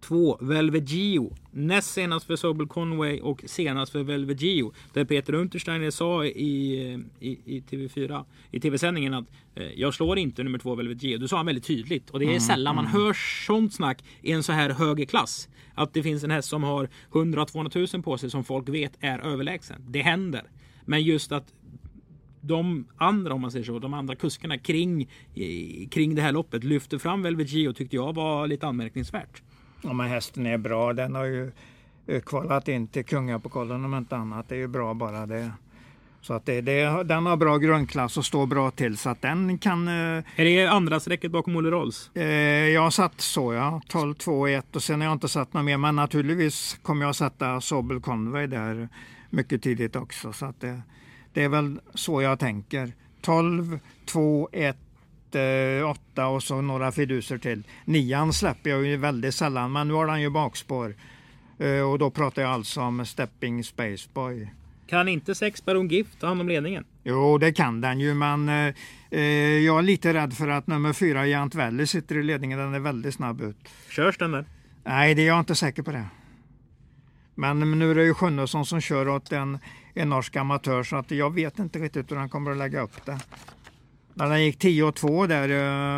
2 0.00 0.38
Velvet 0.40 0.90
Gio. 0.90 1.36
Näst 1.50 1.92
senast 1.92 2.26
för 2.26 2.36
Sobel 2.36 2.66
Conway 2.66 3.20
och 3.20 3.42
senast 3.46 3.92
för 3.92 4.02
Velvet 4.02 4.40
Gio. 4.40 4.72
Där 4.92 5.04
Peter 5.04 5.32
Untersteiner 5.32 5.90
sa 5.90 6.24
i, 6.24 6.82
i, 7.20 7.38
i 7.44 7.60
TV4, 7.70 8.24
i 8.50 8.60
TV-sändningen 8.60 9.14
att 9.14 9.24
eh, 9.54 9.66
jag 9.76 9.94
slår 9.94 10.18
inte 10.18 10.42
nummer 10.42 10.58
2 10.58 10.74
Velvet 10.74 11.02
Gio. 11.02 11.18
Det 11.18 11.28
sa 11.28 11.36
han 11.36 11.46
väldigt 11.46 11.64
tydligt. 11.64 12.10
Och 12.10 12.20
det 12.20 12.34
är 12.34 12.40
sällan 12.40 12.76
man 12.76 12.86
hör 12.86 13.12
sånt 13.46 13.74
snack 13.74 14.04
i 14.22 14.32
en 14.32 14.42
så 14.42 14.52
här 14.52 14.70
hög 14.70 15.08
klass. 15.08 15.48
Att 15.74 15.94
det 15.94 16.02
finns 16.02 16.24
en 16.24 16.30
häst 16.30 16.48
som 16.48 16.62
har 16.62 16.88
100-200 17.12 17.96
000 17.96 18.02
på 18.02 18.18
sig 18.18 18.30
som 18.30 18.44
folk 18.44 18.68
vet 18.68 18.92
är 19.00 19.18
överlägsen. 19.18 19.82
Det 19.88 20.02
händer. 20.02 20.42
Men 20.84 21.02
just 21.02 21.32
att 21.32 21.52
de 22.40 22.86
andra, 22.96 23.34
om 23.34 23.40
man 23.40 23.50
säger 23.50 23.64
så, 23.64 23.78
de 23.78 23.94
andra 23.94 24.14
kuskarna 24.14 24.58
kring, 24.58 25.08
kring 25.90 26.14
det 26.14 26.22
här 26.22 26.32
loppet 26.32 26.64
lyfter 26.64 26.98
fram 26.98 27.22
Velvet 27.22 27.52
Gio 27.52 27.72
tyckte 27.72 27.96
jag 27.96 28.14
var 28.14 28.46
lite 28.46 28.66
anmärkningsvärt. 28.66 29.42
Ja, 29.82 29.92
men 29.92 30.08
hästen 30.08 30.46
är 30.46 30.58
bra. 30.58 30.92
Den 30.92 31.14
har 31.14 31.24
ju 31.24 31.52
eh, 32.06 32.20
kvalat 32.20 32.68
in 32.68 32.86
till 32.88 33.04
kungapokalen 33.04 33.84
om 33.84 33.94
inte 33.94 34.16
annat. 34.16 34.48
Det 34.48 34.54
är 34.54 34.58
ju 34.58 34.66
bra 34.68 34.94
bara 34.94 35.26
det. 35.26 35.50
Så 36.20 36.34
att 36.34 36.46
det, 36.46 36.60
det, 36.60 37.02
den 37.04 37.26
har 37.26 37.36
bra 37.36 37.58
grundklass 37.58 38.16
och 38.16 38.24
står 38.24 38.46
bra 38.46 38.70
till 38.70 38.96
så 38.98 39.10
att 39.10 39.22
den 39.22 39.58
kan... 39.58 39.88
Eh, 39.88 40.24
Är 40.36 40.44
det 40.44 40.66
andra 40.66 41.00
strecket 41.00 41.30
bakom 41.30 41.56
Olle 41.56 41.70
Rolls? 41.70 42.10
eh, 42.14 42.24
jag 42.68 42.82
har 42.82 42.90
satt 42.90 43.20
så 43.20 43.52
ja, 43.54 43.80
12, 43.88 44.14
2, 44.14 44.46
1 44.48 44.76
och 44.76 44.82
sen 44.82 45.00
har 45.00 45.08
jag 45.08 45.12
inte 45.14 45.28
satt 45.28 45.52
något 45.52 45.64
mer. 45.64 45.76
Men 45.76 45.96
naturligtvis 45.96 46.78
kommer 46.82 47.06
jag 47.06 47.16
sätta 47.16 47.60
Sobel 47.60 48.00
Conway 48.00 48.46
där 48.46 48.88
mycket 49.30 49.62
tidigt 49.62 49.96
också. 49.96 50.32
Så 50.32 50.46
att 50.46 50.60
det, 50.60 50.80
det 51.32 51.42
är 51.44 51.48
väl 51.48 51.80
så 51.94 52.22
jag 52.22 52.38
tänker. 52.38 52.92
12, 53.20 53.78
2, 54.06 54.48
1 54.52 54.76
eh, 54.76 54.80
åtta 55.90 56.26
och 56.26 56.42
så 56.42 56.60
några 56.60 56.92
fiduser 56.92 57.38
till. 57.38 57.62
Nian 57.84 58.32
släpper 58.32 58.70
jag 58.70 58.86
ju 58.86 58.96
väldigt 58.96 59.34
sällan, 59.34 59.72
men 59.72 59.88
nu 59.88 59.94
har 59.94 60.06
den 60.06 60.20
ju 60.20 60.30
bakspår. 60.30 60.94
Eh, 61.58 61.80
och 61.80 61.98
då 61.98 62.10
pratar 62.10 62.42
jag 62.42 62.50
alltså 62.50 62.80
om 62.80 63.06
Stepping 63.06 63.64
Spaceboy. 63.64 64.52
Kan 64.86 65.08
inte 65.08 65.34
sex 65.34 65.64
Baron 65.64 65.88
Gift 65.88 66.20
ta 66.20 66.26
hand 66.26 66.40
om 66.40 66.48
ledningen? 66.48 66.84
Jo, 67.04 67.38
det 67.38 67.52
kan 67.52 67.80
den 67.80 68.00
ju, 68.00 68.14
men 68.14 68.48
eh, 68.48 68.74
eh, 69.10 69.20
jag 69.58 69.78
är 69.78 69.82
lite 69.82 70.14
rädd 70.14 70.34
för 70.34 70.48
att 70.48 70.66
nummer 70.66 70.92
fyra, 70.92 71.26
Jant 71.26 71.54
Valley, 71.54 71.86
sitter 71.86 72.16
i 72.18 72.22
ledningen. 72.22 72.58
Den 72.58 72.74
är 72.74 72.80
väldigt 72.80 73.14
snabb 73.14 73.40
ut. 73.40 73.56
Körs 73.88 74.18
den 74.18 74.32
där? 74.32 74.44
Nej, 74.84 75.14
det 75.14 75.22
är 75.22 75.26
jag 75.26 75.38
inte 75.38 75.54
säker 75.54 75.82
på 75.82 75.92
det. 75.92 76.04
Men 77.34 77.78
nu 77.78 77.90
är 77.90 77.94
det 77.94 78.04
ju 78.04 78.14
Sjunnesson 78.14 78.66
som 78.66 78.80
kör 78.80 79.08
åt 79.08 79.32
en, 79.32 79.58
en 79.94 80.08
norsk 80.08 80.36
amatör 80.36 80.82
så 80.82 80.96
att 80.96 81.10
jag 81.10 81.34
vet 81.34 81.58
inte 81.58 81.78
riktigt 81.78 82.10
hur 82.10 82.16
han 82.16 82.28
kommer 82.28 82.50
att 82.50 82.56
lägga 82.56 82.80
upp 82.80 83.06
det. 83.06 83.18
När 84.18 84.28
den 84.28 84.44
gick 84.44 84.58
10 84.58 84.82
och 84.82 84.94
2 84.94 85.26
där 85.26 85.50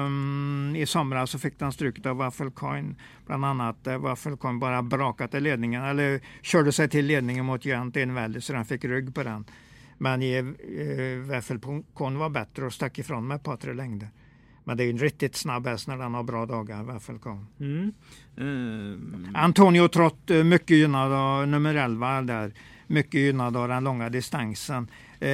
um, 0.04 0.76
i 0.76 0.86
somras 0.86 1.30
så 1.30 1.38
fick 1.38 1.58
den 1.58 1.72
stryket 1.72 2.06
av 2.06 2.16
Waffelcoin. 2.16 2.96
Bland 3.26 3.44
annat 3.44 3.84
där 3.84 3.98
Waffelcoin 3.98 4.58
bara 4.58 4.82
brakat 4.82 5.34
i 5.34 5.40
ledningen 5.40 5.84
eller 5.84 6.20
körde 6.42 6.72
sig 6.72 6.88
till 6.88 7.06
ledningen 7.06 7.44
mot 7.44 7.64
Jant 7.64 7.96
Valley 7.96 8.40
så 8.40 8.52
den 8.52 8.64
fick 8.64 8.84
rygg 8.84 9.14
på 9.14 9.22
den. 9.22 9.44
Men 9.98 10.22
eh, 10.22 10.44
Waffelcoin 11.30 12.18
var 12.18 12.28
bättre 12.30 12.66
och 12.66 12.72
stack 12.72 12.98
ifrån 12.98 13.26
med 13.26 13.34
ett 13.34 13.42
par 13.42 13.56
tre 13.56 13.72
längder. 13.72 14.08
Men 14.64 14.76
det 14.76 14.84
är 14.84 14.90
en 14.90 14.98
riktigt 14.98 15.36
snabb 15.36 15.66
häst 15.66 15.88
när 15.88 15.96
den 15.96 16.14
har 16.14 16.22
bra 16.22 16.46
dagar, 16.46 16.82
Waffelcoin. 16.82 17.46
Mm. 17.60 17.92
Ehm, 18.36 19.28
Antonio 19.34 19.88
Trott, 19.88 20.30
eh, 20.30 20.44
mycket 20.44 20.76
gynnad 20.76 21.12
av 21.12 21.48
nummer 21.48 21.74
11 21.74 22.22
där. 22.22 22.52
Mycket 22.86 23.20
gynnad 23.20 23.56
av 23.56 23.68
den 23.68 23.84
långa 23.84 24.08
distansen. 24.08 24.88
Eh, 25.20 25.28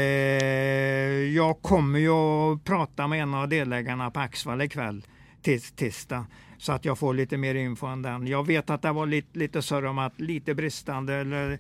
jag 1.35 1.63
kommer 1.63 1.99
ju 1.99 2.11
att 2.11 2.65
prata 2.65 3.07
med 3.07 3.23
en 3.23 3.35
av 3.35 3.49
delägarna 3.49 4.11
på 4.11 4.21
Axvall 4.21 4.63
ikväll, 4.63 5.07
tis, 5.43 5.73
tisdag. 5.73 6.27
Så 6.59 6.73
att 6.73 6.85
jag 6.85 6.99
får 6.99 7.15
lite 7.15 7.37
mer 7.37 7.55
info 7.55 7.87
än 7.87 8.03
den. 8.03 8.27
Jag 8.27 8.47
vet 8.47 8.71
att 8.71 8.83
det 8.83 8.93
var 8.93 9.07
lite, 9.07 9.39
lite 9.39 9.63
surr 9.63 9.85
om 9.85 9.99
att 9.99 10.21
lite 10.21 10.55
bristande 10.55 11.15
eller 11.15 11.53
eh, 11.53 11.59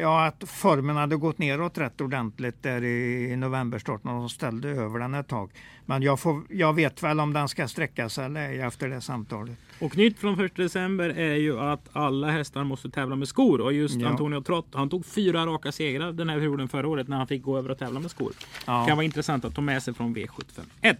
ja, 0.00 0.26
att 0.26 0.44
formen 0.46 0.96
hade 0.96 1.16
gått 1.16 1.38
neråt 1.38 1.78
rätt 1.78 2.00
ordentligt 2.00 2.62
där 2.62 2.84
i 2.84 3.36
novemberstarten 3.36 4.10
och 4.10 4.16
de 4.16 4.28
ställde 4.28 4.68
över 4.68 4.98
den 4.98 5.14
ett 5.14 5.28
tag. 5.28 5.50
Men 5.86 6.02
jag, 6.02 6.20
får, 6.20 6.42
jag 6.48 6.72
vet 6.72 7.02
väl 7.02 7.20
om 7.20 7.32
den 7.32 7.48
ska 7.48 7.68
sträcka 7.68 8.08
sig 8.08 8.24
eller 8.24 8.40
ej 8.48 8.60
efter 8.60 8.88
det 8.88 9.00
samtalet. 9.00 9.56
Och 9.78 9.96
nytt 9.96 10.18
från 10.18 10.44
1 10.44 10.56
december 10.56 11.08
är 11.08 11.34
ju 11.34 11.60
att 11.60 11.88
alla 11.92 12.30
hästar 12.30 12.64
måste 12.64 12.90
tävla 12.90 13.16
med 13.16 13.28
skor. 13.28 13.60
Och 13.60 13.72
just 13.72 14.00
Ja. 14.00 14.08
Antonio 14.08 14.40
Trott, 14.42 14.66
han 14.72 14.88
tog 14.88 15.06
fyra 15.06 15.46
raka 15.46 15.72
segrar 15.72 16.12
den 16.12 16.28
här 16.28 16.36
perioden 16.36 16.68
förra 16.68 16.88
året 16.88 17.08
när 17.08 17.16
han 17.16 17.26
fick 17.26 17.42
gå 17.42 17.58
över 17.58 17.70
och 17.70 17.78
tävla 17.78 18.00
med 18.00 18.10
skor. 18.10 18.32
Ja. 18.66 18.86
Kan 18.86 18.96
vara 18.96 19.04
intressant 19.04 19.44
att 19.44 19.54
ta 19.54 19.60
med 19.60 19.82
sig 19.82 19.94
från 19.94 20.16
V75 20.16 20.60
1. 20.80 20.98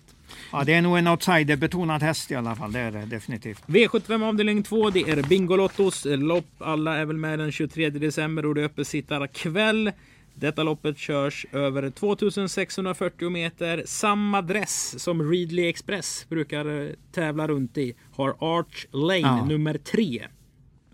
Ja, 0.53 0.65
det 0.65 0.75
är 0.75 0.83
nog 0.83 0.99
en 0.99 1.07
outsider-betonad 1.09 2.03
häst 2.03 2.31
i 2.31 2.35
alla 2.35 2.55
fall. 2.57 2.73
Det 2.73 2.81
är 2.81 2.91
det 2.91 3.07
definitivt. 3.07 3.63
V75 3.67 4.25
avdelning 4.29 4.63
2, 4.63 4.91
det 4.91 5.01
är 5.01 5.23
Bingolottos 5.23 6.05
lopp. 6.09 6.47
Alla 6.59 6.97
är 6.97 7.05
väl 7.05 7.17
med 7.17 7.39
den 7.39 7.53
23 7.53 7.91
december 7.91 8.47
och 8.47 8.55
det 8.55 8.61
är 8.61 8.65
uppesittarkväll. 8.65 9.93
Detta 10.35 10.63
loppet 10.63 10.99
körs 10.99 11.47
över 11.53 11.91
2640 11.91 13.31
meter. 13.31 13.83
Samma 13.87 14.43
dress 14.43 15.03
som 15.03 15.31
Readly 15.33 15.69
Express 15.69 16.27
brukar 16.29 16.83
eh, 16.87 16.91
tävla 17.13 17.49
runt 17.49 17.79
i. 17.79 17.95
Har 18.17 18.29
Arch 18.59 18.87
Lane 18.93 19.19
Ja. 19.21 19.45
nummer 19.45 19.79
3. 19.79 20.27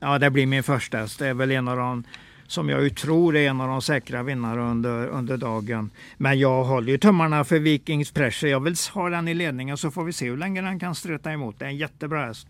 Ja, 0.00 0.19
det 0.19 0.31
blir 0.31 0.47
min 0.47 0.62
första 0.62 0.99
häst. 0.99 1.19
Det 1.19 1.26
är 1.26 1.35
väl 1.35 1.50
en 1.50 1.69
av 1.69 1.76
de 1.76 2.05
som 2.49 2.69
jag 2.69 2.83
ju 2.83 2.91
tror 2.91 3.37
är 3.37 3.49
en 3.49 3.61
av 3.61 3.69
de 3.69 3.83
säkra 3.83 4.23
vinnarna 4.23 4.71
under, 4.71 5.07
under 5.07 5.37
dagen. 5.37 5.91
Men 6.17 6.38
jag 6.38 6.65
håller 6.65 6.93
ju 6.93 6.99
tummarna 6.99 7.45
för 7.45 7.59
Vikings 7.59 8.12
Pressure. 8.12 8.50
Jag 8.50 8.61
vill 8.61 8.75
ha 8.95 9.11
den 9.11 9.29
i 9.29 9.35
ledningen 9.35 9.76
så 9.76 9.91
får 9.91 10.05
vi 10.05 10.12
se 10.12 10.31
hur 10.31 10.37
länge 10.37 10.62
den 10.62 10.79
kan 10.79 10.95
ströta 10.95 11.33
emot. 11.33 11.59
Det 11.59 11.65
är 11.65 11.69
en 11.69 11.76
jättebra 11.76 12.26
häst. 12.26 12.47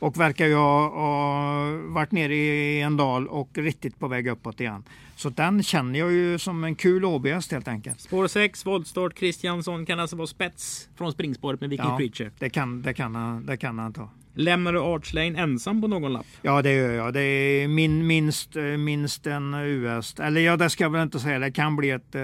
Och 0.00 0.20
verkar 0.20 0.46
ju 0.46 0.54
ha, 0.54 0.88
ha 0.88 1.70
varit 1.88 2.12
nere 2.12 2.34
i 2.34 2.80
en 2.80 2.96
dal 2.96 3.28
och 3.28 3.58
riktigt 3.58 3.98
på 3.98 4.08
väg 4.08 4.26
uppåt 4.28 4.60
igen. 4.60 4.84
Så 5.16 5.30
den 5.30 5.62
känner 5.62 5.98
jag 5.98 6.12
ju 6.12 6.38
som 6.38 6.64
en 6.64 6.74
kul 6.74 7.04
OB-häst 7.04 7.52
helt 7.52 7.68
enkelt. 7.68 8.00
Spår 8.00 8.26
6, 8.26 8.66
voltstart 8.66 9.14
Kristiansson 9.14 9.86
kan 9.86 10.00
alltså 10.00 10.16
vara 10.16 10.26
spets 10.26 10.88
från 10.96 11.12
springspåret 11.12 11.60
med 11.60 11.70
Viking 11.70 11.86
Ja, 11.88 11.96
Preacher. 11.96 12.30
det 12.38 12.50
kan, 12.50 12.82
det, 12.82 12.94
kan 12.94 13.14
han, 13.14 13.46
det 13.46 13.56
kan 13.56 13.78
han 13.78 13.92
ta. 13.92 14.10
Lämnar 14.34 14.72
du 14.72 14.80
Arch 14.80 15.14
Lane 15.14 15.38
ensam 15.38 15.80
på 15.82 15.88
någon 15.88 16.12
lapp? 16.12 16.26
Ja, 16.42 16.62
det 16.62 16.72
gör 16.72 16.92
jag. 16.92 17.14
Det 17.14 17.20
är 17.22 17.68
min, 17.68 18.06
minst, 18.06 18.54
minst 18.78 19.26
en 19.26 19.54
US. 19.54 20.14
Eller 20.20 20.40
ja, 20.40 20.56
det 20.56 20.70
ska 20.70 20.84
jag 20.84 20.90
väl 20.90 21.02
inte 21.02 21.20
säga. 21.20 21.38
Det 21.38 21.52
kan 21.52 21.76
bli 21.76 21.90
ett, 21.90 22.14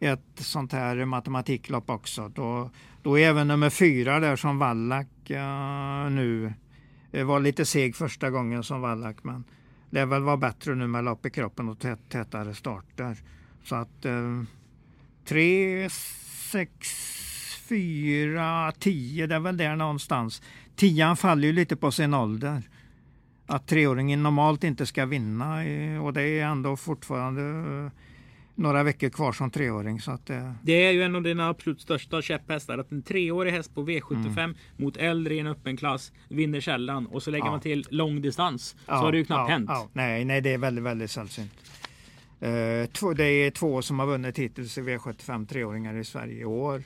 ett 0.00 0.20
sånt 0.34 0.72
här 0.72 1.04
matematiklopp 1.04 1.90
också. 1.90 2.28
Då, 2.28 2.70
då 3.02 3.18
är 3.18 3.28
även 3.28 3.48
nummer 3.48 3.70
fyra 3.70 4.20
där 4.20 4.36
som 4.36 4.58
Wallach 4.58 5.30
eh, 5.30 6.10
nu 6.10 6.52
Eh, 7.14 7.24
var 7.24 7.40
lite 7.40 7.64
seg 7.64 7.96
första 7.96 8.30
gången 8.30 8.62
som 8.62 8.80
Wallach. 8.80 9.16
Men 9.22 9.44
det 9.90 10.04
väl 10.04 10.22
vara 10.22 10.36
bättre 10.36 10.74
nu 10.74 10.86
med 10.86 11.04
lopp 11.04 11.26
i 11.26 11.30
kroppen 11.30 11.68
och 11.68 11.78
tät, 11.78 12.08
tätare 12.08 12.54
starter. 12.54 13.16
Så 13.64 13.74
att 13.74 14.04
eh, 14.04 14.42
tre, 15.24 15.88
sex, 16.52 16.70
fyra, 17.68 18.72
tio, 18.78 19.26
det 19.26 19.34
är 19.34 19.40
väl 19.40 19.56
där 19.56 19.76
någonstans. 19.76 20.42
Tian 20.76 21.16
faller 21.16 21.48
ju 21.48 21.52
lite 21.52 21.76
på 21.76 21.90
sin 21.90 22.14
ålder. 22.14 22.62
Att 23.46 23.66
treåringen 23.66 24.22
normalt 24.22 24.64
inte 24.64 24.86
ska 24.86 25.06
vinna 25.06 25.64
eh, 25.64 26.04
och 26.04 26.12
det 26.12 26.22
är 26.22 26.46
ändå 26.46 26.76
fortfarande 26.76 27.42
eh, 27.42 27.90
några 28.54 28.82
veckor 28.82 29.08
kvar 29.08 29.32
som 29.32 29.50
treåring. 29.50 30.00
Så 30.00 30.10
att, 30.10 30.30
eh, 30.30 30.52
Det 30.62 30.72
är 30.86 30.90
ju 30.92 31.02
en 31.02 31.14
av 31.16 31.22
dina 31.22 31.48
absolut 31.48 31.80
största 31.80 32.22
käpphästar. 32.22 32.78
Att 32.78 32.92
en 32.92 33.02
treårig 33.02 33.52
häst 33.52 33.74
på 33.74 33.82
V75 33.82 34.38
Mm. 34.44 34.56
mot 34.76 34.96
äldre 34.96 35.34
i 35.34 35.38
en 35.38 35.46
öppen 35.46 35.76
klass 35.76 36.12
vinner 36.28 36.60
sällan. 36.60 37.06
Och 37.06 37.22
så 37.22 37.30
lägger 37.30 37.44
Ja. 37.46 37.50
man 37.50 37.60
till 37.60 37.86
långdistans. 37.90 38.76
ja, 38.86 38.92
så 38.98 39.04
har 39.04 39.12
det 39.12 39.18
ju 39.18 39.24
knappt 39.24 39.48
ja, 39.50 39.54
hänt. 39.54 39.70
ja. 39.72 39.88
nej, 39.92 40.24
nej, 40.24 40.40
det 40.40 40.52
är 40.52 40.58
väldigt, 40.58 40.84
väldigt 40.84 41.10
sällsynt. 41.10 41.52
Eh, 42.40 42.86
två, 42.92 43.12
det 43.12 43.24
är 43.28 43.50
två 43.50 43.82
som 43.82 43.98
har 43.98 44.06
vunnit 44.06 44.38
hittills 44.38 44.78
i 44.78 44.80
V75 44.80 45.46
treåringar 45.46 45.96
i 45.96 46.04
Sverige 46.04 46.40
i 46.40 46.44
år. 46.44 46.82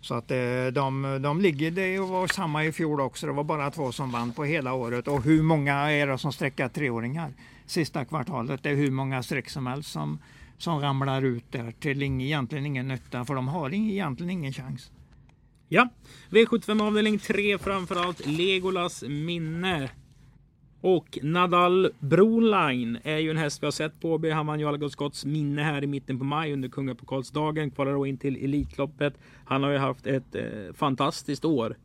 Så 0.00 0.14
att 0.14 0.30
eh, 0.30 0.66
de, 0.72 1.18
de 1.22 1.40
ligger, 1.40 1.70
det 1.70 1.98
var 1.98 2.26
samma 2.26 2.64
i 2.64 2.72
fjol 2.72 3.00
också. 3.00 3.26
Det 3.26 3.32
var 3.32 3.44
bara 3.44 3.70
två 3.70 3.92
som 3.92 4.10
vann 4.10 4.32
på 4.32 4.44
hela 4.44 4.72
året. 4.72 5.08
Och 5.08 5.22
hur 5.22 5.42
många 5.42 5.74
är 5.74 6.06
det 6.06 6.18
som 6.18 6.32
sträcker 6.32 6.68
treåringar 6.68 7.32
sista 7.66 8.04
kvartalet? 8.04 8.62
Det 8.62 8.70
är 8.70 8.74
hur 8.74 8.90
många 8.90 9.22
streck 9.22 9.48
som 9.50 9.66
helst 9.66 9.90
som, 9.92 10.18
som 10.58 10.80
ramlar 10.80 11.22
ut 11.22 11.52
där 11.52 11.72
till 11.72 12.02
ing, 12.02 12.22
egentligen 12.22 12.66
ingen 12.66 12.88
nytta. 12.88 13.24
För 13.24 13.34
de 13.34 13.48
har 13.48 13.74
ing, 13.74 13.90
egentligen 13.90 14.30
ingen 14.30 14.52
chans. 14.52 14.90
Ja, 15.68 15.88
V75 16.30 16.82
avdelning 16.82 17.18
3 17.18 17.58
framförallt 17.58 18.26
Legolas 18.26 19.04
minne. 19.08 19.90
Och 20.80 21.18
Nadal 21.22 21.90
Broline 21.98 22.98
är 23.02 23.18
ju 23.18 23.30
en 23.30 23.36
häst 23.36 23.62
vi 23.62 23.66
har 23.66 23.72
sett 23.72 24.00
på 24.00 24.12
Åby. 24.12 24.30
Han 24.30 24.46
vann 24.46 24.60
ju 24.60 24.68
Algot 24.68 24.92
Scotts 24.92 25.24
minne 25.24 25.62
här 25.62 25.84
i 25.84 25.86
mitten 25.86 26.18
på 26.18 26.24
maj 26.24 26.52
under 26.52 26.68
Kungapokalsdagen. 26.68 27.70
Kvalar 27.70 27.92
då 27.92 28.06
in 28.06 28.18
till 28.18 28.44
Elitloppet. 28.44 29.14
Han 29.44 29.62
har 29.62 29.70
ju 29.70 29.78
haft 29.78 30.06
ett 30.06 30.34
eh, 30.34 30.42
fantastiskt 30.74 31.44
år. 31.44 31.76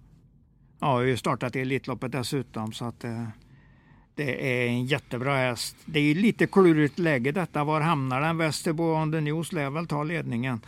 Ja, 0.79 0.87
har 0.87 1.01
ju 1.01 1.17
startat 1.17 1.55
i 1.55 1.59
Elitloppet 1.59 2.11
dessutom 2.11 2.71
så 2.71 2.85
att 2.85 3.03
eh, 3.03 3.27
det 4.15 4.63
är 4.63 4.67
en 4.67 4.85
jättebra 4.85 5.35
häst. 5.35 5.75
Det 5.85 5.99
är 5.99 6.15
lite 6.15 6.47
klurigt 6.47 6.99
läge 6.99 7.31
detta. 7.31 7.63
Var 7.63 7.81
hamnar 7.81 8.21
den? 8.21 8.37
Västerbo 8.37 8.83
on 8.83 9.11
the 9.11 9.21
News 9.21 9.51
lär 9.51 9.69
väl 9.69 9.87
ta 9.87 10.03
ledningen. 10.03 10.61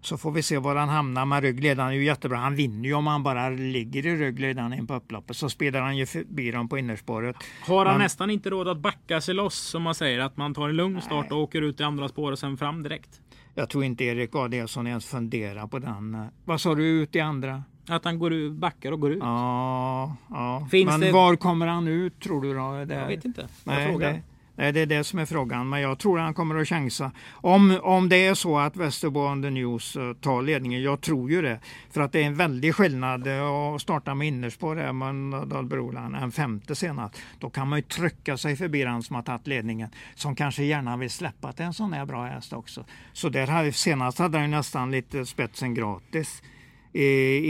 Så 0.00 0.16
får 0.18 0.30
vi 0.30 0.42
se 0.42 0.58
var 0.58 0.76
han 0.76 0.88
hamnar. 0.88 1.24
Men 1.26 1.40
ryggledaren 1.42 1.90
är 1.90 1.94
ju 1.94 2.04
jättebra. 2.04 2.38
Han 2.38 2.54
vinner 2.54 2.84
ju 2.88 2.94
om 2.94 3.06
han 3.06 3.22
bara 3.22 3.48
ligger 3.48 4.06
i 4.06 4.16
ryggledaren 4.16 4.72
in 4.72 4.86
på 4.86 4.94
upploppet. 4.94 5.36
Så 5.36 5.48
spelar 5.50 5.80
han 5.80 5.96
ju 5.96 6.06
förbi 6.06 6.50
dem 6.50 6.68
på 6.68 6.78
innerspåret. 6.78 7.36
Har 7.66 7.86
han 7.86 7.94
Men- 7.94 8.02
nästan 8.02 8.30
inte 8.30 8.50
råd 8.50 8.68
att 8.68 8.78
backa 8.78 9.20
sig 9.20 9.34
loss 9.34 9.54
som 9.58 9.82
man 9.82 9.94
säger? 9.94 10.18
Att 10.20 10.36
man 10.36 10.54
tar 10.54 10.68
en 10.68 10.76
lugn 10.76 11.00
start 11.02 11.32
och 11.32 11.38
åker 11.38 11.62
ut 11.62 11.80
i 11.80 11.82
andra 11.82 12.08
spår 12.08 12.32
och 12.32 12.38
sen 12.38 12.56
fram 12.56 12.82
direkt? 12.82 13.20
Jag 13.54 13.68
tror 13.70 13.84
inte 13.84 14.04
Erik 14.04 14.34
Adielsson 14.34 14.86
ens 14.86 15.06
funderar 15.06 15.66
på 15.66 15.78
den. 15.78 16.26
Vad 16.44 16.60
sa 16.60 16.74
du 16.74 16.84
ut 16.84 17.16
i 17.16 17.20
andra? 17.20 17.62
Att 17.88 18.04
han 18.04 18.18
går 18.18 18.32
ut, 18.32 18.52
backar 18.52 18.92
och 18.92 19.00
går 19.00 19.12
ut? 19.12 19.18
Ja, 19.22 20.16
ja. 20.30 20.68
Finns 20.70 20.86
men 20.90 21.00
det- 21.00 21.12
var 21.12 21.36
kommer 21.36 21.66
han 21.66 21.88
ut 21.88 22.20
tror 22.20 22.42
du 22.42 22.54
då? 22.54 22.84
Det, 22.84 22.94
Jag 22.94 23.06
vet 23.08 23.24
inte. 23.24 23.48
Nej, 23.64 23.96
det, 23.98 24.22
nej, 24.54 24.72
det 24.72 24.80
är 24.80 24.86
det 24.86 25.04
som 25.04 25.18
är 25.18 25.26
frågan. 25.26 25.68
Men 25.68 25.80
jag 25.80 25.98
tror 25.98 26.18
han 26.18 26.34
kommer 26.34 26.56
att 26.56 26.68
chansa. 26.68 27.10
Om, 27.32 27.78
om 27.82 28.08
det 28.08 28.26
är 28.26 28.34
så 28.34 28.58
att 28.58 28.76
Västerbo 28.76 29.20
on 29.20 29.42
the 29.42 29.50
News 29.50 29.96
eh, 29.96 30.12
tar 30.12 30.42
ledningen. 30.42 30.82
Jag 30.82 31.00
tror 31.00 31.30
ju 31.30 31.42
det. 31.42 31.60
För 31.90 32.00
att 32.00 32.12
det 32.12 32.22
är 32.22 32.26
en 32.26 32.34
väldig 32.34 32.74
skillnad 32.74 33.26
eh, 33.26 33.42
att 33.46 33.80
starta 33.82 34.14
med 34.14 34.28
innerspår 34.28 34.74
där 34.76 34.92
med 34.92 35.48
Dalbrolan 35.48 36.14
en 36.14 36.32
femte 36.32 36.74
senast. 36.74 37.22
Då 37.38 37.50
kan 37.50 37.68
man 37.68 37.78
ju 37.78 37.82
trycka 37.82 38.36
sig 38.36 38.56
förbi 38.56 38.82
den 38.82 39.02
som 39.02 39.16
har 39.16 39.22
tagit 39.22 39.46
ledningen. 39.46 39.88
Som 40.14 40.34
kanske 40.36 40.64
gärna 40.64 40.96
vill 40.96 41.10
släppa 41.10 41.52
till 41.52 41.64
en 41.64 41.74
sån 41.74 41.92
här 41.92 42.06
bra 42.06 42.24
häst 42.24 42.52
också. 42.52 42.84
Så 43.12 43.28
där 43.28 43.70
senast 43.70 44.18
hade 44.18 44.38
han 44.38 44.50
nästan 44.50 44.90
lite 44.90 45.26
spetsen 45.26 45.74
gratis 45.74 46.42
eh, 46.42 46.48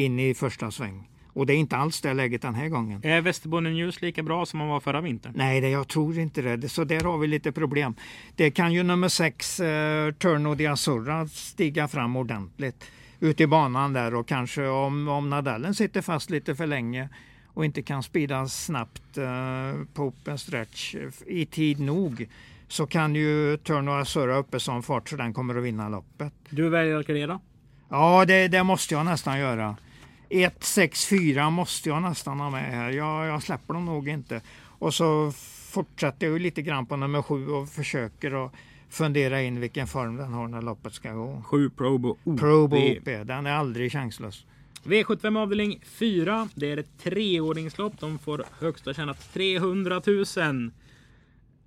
in 0.05 0.19
i 0.21 0.35
första 0.35 0.71
sväng. 0.71 1.09
Och 1.33 1.47
det 1.47 1.53
är 1.53 1.57
inte 1.57 1.77
alls 1.77 2.01
det 2.01 2.15
läget 2.15 2.43
den 2.43 2.55
här 2.55 2.69
gången. 2.69 3.01
Är 3.05 3.21
Västerbotten 3.21 3.75
News 3.75 4.03
lika 4.03 4.23
bra 4.23 4.47
som 4.47 4.61
han 4.61 4.69
var 4.69 4.81
förra 4.81 5.01
vintern? 5.01 5.33
Nej, 5.37 5.61
det, 5.61 5.69
jag 5.69 5.89
tror 5.89 6.19
inte 6.19 6.43
det. 6.43 6.57
Det- 6.57 6.69
Så 6.69 6.85
där 6.85 7.01
har 7.01 7.19
vi 7.19 7.27
lite 7.27 7.53
problem. 7.53 7.95
Det 8.37 8.51
kan 8.51 8.73
ju 8.73 8.83
nummer 8.83 9.09
sex, 9.09 9.61
eh, 9.61 10.13
Turno 10.13 10.55
di 10.55 10.67
Azzurra, 10.67 11.27
stiga 11.29 11.89
fram 11.89 12.17
ordentligt 12.17 12.85
ute 13.21 13.43
i 13.43 13.47
banan 13.47 13.93
där 13.93 14.15
och 14.15 14.27
kanske 14.29 14.67
om, 14.67 15.09
om 15.09 15.31
Nadalen 15.31 15.75
sitter 15.75 16.03
fast 16.03 16.31
lite 16.31 16.55
för 16.55 16.67
länge 16.67 17.09
och 17.47 17.65
inte 17.65 17.83
kan 17.83 18.03
spida 18.03 18.49
snabbt 18.49 19.19
eh, 19.19 19.25
på 19.95 20.03
open 20.03 20.39
stretch 20.39 20.95
i 21.27 21.47
tid 21.47 21.81
nog 21.81 22.29
så 22.69 22.87
kan 22.87 23.15
ju 23.15 23.57
Turno 23.57 23.91
Azzurra 23.91 24.37
uppe 24.37 24.61
sån 24.61 24.83
fart 24.83 25.09
så 25.09 25.17
den 25.17 25.35
kommer 25.35 25.55
att 25.59 25.65
vinna 25.65 25.89
loppet. 25.89 26.33
Du 26.51 26.69
väljer 26.69 26.97
att 26.97 27.07
gardera? 27.07 27.41
Ja, 27.89 28.25
det, 28.25 28.49
det 28.49 28.63
måste 28.63 28.95
jag 28.95 29.07
nästan 29.07 29.39
göra. 29.39 29.77
1, 30.29 30.65
6, 30.65 31.07
4 31.07 31.51
måste 31.51 31.89
jag 31.89 32.03
nästan 32.03 32.41
ha 32.41 32.51
med 32.51 32.73
här. 32.73 32.91
Jag, 32.91 33.27
jag 33.27 33.43
släpper 33.43 33.75
dem 33.75 33.85
nog 33.85 34.09
inte. 34.09 34.41
Och 34.79 34.95
så 34.95 35.33
fortsätter 35.71 36.27
jag 36.27 36.33
ju 36.33 36.39
lite 36.39 36.63
grann 36.63 36.87
på 36.87 36.97
nummer 36.97 37.23
7 37.23 37.49
och 37.49 37.69
försöker 37.69 38.47
att 38.47 38.53
fundera 38.89 39.43
in 39.43 39.61
vilken 39.61 39.87
form 39.87 40.17
den 40.17 40.33
har 40.33 40.49
när 40.49 40.63
loppet 40.63 40.95
ska 40.95 41.13
gå. 41.13 41.43
7 41.47 41.71
Probo 41.71 42.17
OP. 42.25 42.39
Probo 42.41 42.77
OP, 42.77 43.05
den 43.05 43.47
är 43.47 43.53
aldrig 43.53 43.93
chanslös. 43.93 44.45
V75 44.85 45.39
avdelning 45.39 45.81
4. 45.85 46.49
Det 46.55 46.73
är 46.73 46.77
ett 46.77 46.99
treåringslopp. 47.03 48.01
De 48.01 48.19
får 48.19 48.45
högsta 48.61 48.95
tjänat 48.95 49.33
300 49.33 50.03
000. 50.07 50.71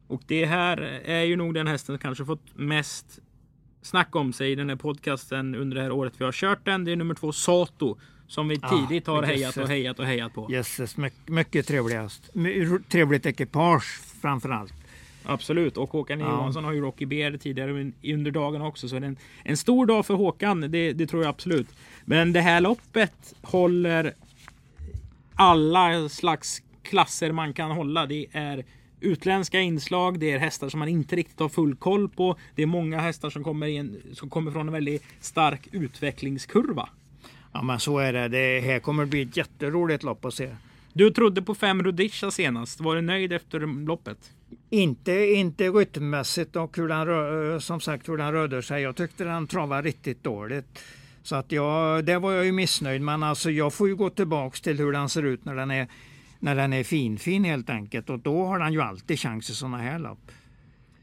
Och 0.08 0.22
det 0.28 0.46
här 0.46 0.78
är 1.06 1.24
ju 1.24 1.36
nog 1.36 1.54
den 1.54 1.68
hästen 1.68 1.96
som 1.96 2.00
kanske 2.00 2.26
fått 2.26 2.56
mest 2.58 3.20
snack 3.82 4.16
om 4.16 4.34
sig 4.34 4.52
i 4.52 4.56
den 4.56 4.70
här 4.70 4.76
podcasten 4.76 5.56
under 5.56 5.76
det 5.76 5.82
här 5.84 5.92
året 5.92 6.14
vi 6.18 6.26
har 6.26 6.32
kört 6.32 6.66
den. 6.66 6.84
Det 6.86 6.92
är 6.92 6.96
nummer 6.96 7.16
två 7.16 7.32
Sato. 7.32 7.98
Som 8.28 8.48
vi 8.48 8.60
Ah, 8.62 8.70
tidigt 8.88 9.08
har 9.08 9.24
hejat 9.24 9.58
och 9.58 9.68
hejat 9.68 10.00
och 10.00 10.06
hejat 10.06 10.34
på. 10.34 10.48
Jösses, 10.52 10.98
mycket, 10.98 11.30
mycket 11.30 11.68
trevligast. 11.68 12.30
Trevligt 12.90 13.26
ekipage 13.26 14.02
framför 14.22 14.50
allt. 14.50 14.74
Absolut. 15.26 15.78
Och 15.78 15.90
Håkan 15.90 16.20
Ja. 16.20 16.26
Johansson 16.30 16.64
har 16.64 16.72
ju 16.74 16.82
Rocky 16.82 17.06
Bear 17.06 17.38
tidigare 17.38 17.72
un- 17.72 18.14
under 18.16 18.32
dagen 18.32 18.62
också. 18.62 18.90
Så 18.90 19.00
det 19.00 19.06
är 19.06 19.08
en, 19.08 19.18
en 19.44 19.58
stor 19.58 19.86
dag 19.86 20.06
för 20.06 20.14
Håkan. 20.14 20.62
Det, 20.72 20.94
det 20.94 21.08
tror 21.08 21.24
jag 21.24 21.30
absolut. 21.30 21.68
Men 22.06 22.34
det 22.34 22.42
här 22.42 22.62
loppet 22.62 23.34
håller 23.42 24.14
alla 25.36 26.10
slags 26.10 26.62
klasser 26.84 27.32
man 27.32 27.54
kan 27.54 27.72
hålla. 27.72 28.06
Det 28.06 28.26
är 28.32 28.66
utländska 29.02 29.60
inslag. 29.60 30.20
Det 30.20 30.32
är 30.32 30.40
hästar 30.40 30.70
som 30.70 30.80
man 30.80 30.88
inte 30.88 31.16
riktigt 31.16 31.40
har 31.40 31.50
full 31.50 31.76
koll 31.76 32.10
på. 32.10 32.36
Det 32.56 32.62
är 32.62 32.66
många 32.66 33.00
hästar 33.00 33.30
som 33.30 33.44
kommer, 33.44 33.68
i 33.68 33.78
en, 33.78 34.02
som 34.14 34.30
kommer 34.30 34.52
från 34.52 34.68
en 34.68 34.74
väldigt 34.74 35.04
stark 35.20 35.68
utvecklingskurva. 35.72 36.90
Ja, 37.54 37.62
men 37.62 37.80
så 37.80 38.00
är 38.00 38.14
det. 38.14 38.28
Det 38.28 38.60
här 38.60 38.80
kommer 38.80 39.06
bli 39.06 39.22
ett 39.22 39.38
jätteroligt 39.38 40.04
lopp 40.04 40.26
att 40.26 40.34
se. 40.34 40.56
Du 40.94 41.12
trodde 41.12 41.42
på 41.42 41.56
fem 41.56 41.84
Rudisha 41.84 42.32
senast. 42.32 42.82
Var 42.82 42.96
du 42.96 43.02
nöjd 43.02 43.34
efter 43.34 43.86
loppet? 43.86 44.18
Inte, 44.70 45.12
inte 45.12 45.70
rytmmässigt 45.70 46.56
och 46.56 46.78
hur 46.78 46.88
den, 46.88 47.08
rö- 47.08 47.60
som 47.60 47.80
sagt 47.80 48.10
hur 48.10 48.18
den 48.18 48.32
rörde 48.32 48.62
sig. 48.62 48.82
Jag 48.82 48.96
tyckte 48.96 49.24
den 49.24 49.48
travade 49.48 49.88
riktigt 49.88 50.24
dåligt. 50.24 50.80
Så 51.24 51.36
att 51.36 51.52
jag, 51.52 52.06
det 52.06 52.20
var 52.20 52.32
jag 52.32 52.46
ju 52.46 52.52
missnöjd 52.52 53.02
men 53.02 53.24
alltså 53.24 53.52
jag 53.52 53.74
får 53.74 53.88
ju 53.88 53.96
gå 53.96 54.10
tillbaks 54.10 54.62
till 54.62 54.78
hur 54.78 54.92
den 54.92 55.10
ser 55.10 55.24
ut 55.24 55.46
när 55.46 55.56
den 55.56 55.72
är, 55.72 55.88
när 56.40 56.56
den 56.56 56.74
är 56.74 56.84
finfin 56.84 57.44
helt 57.44 57.70
enkelt. 57.70 58.10
Och 58.10 58.20
då 58.20 58.46
har 58.46 58.60
den 58.60 58.74
ju 58.74 58.82
alltid 58.82 59.20
chans 59.20 59.50
i 59.50 59.54
sådana 59.54 59.78
här 59.78 60.00
lopp. 60.00 60.32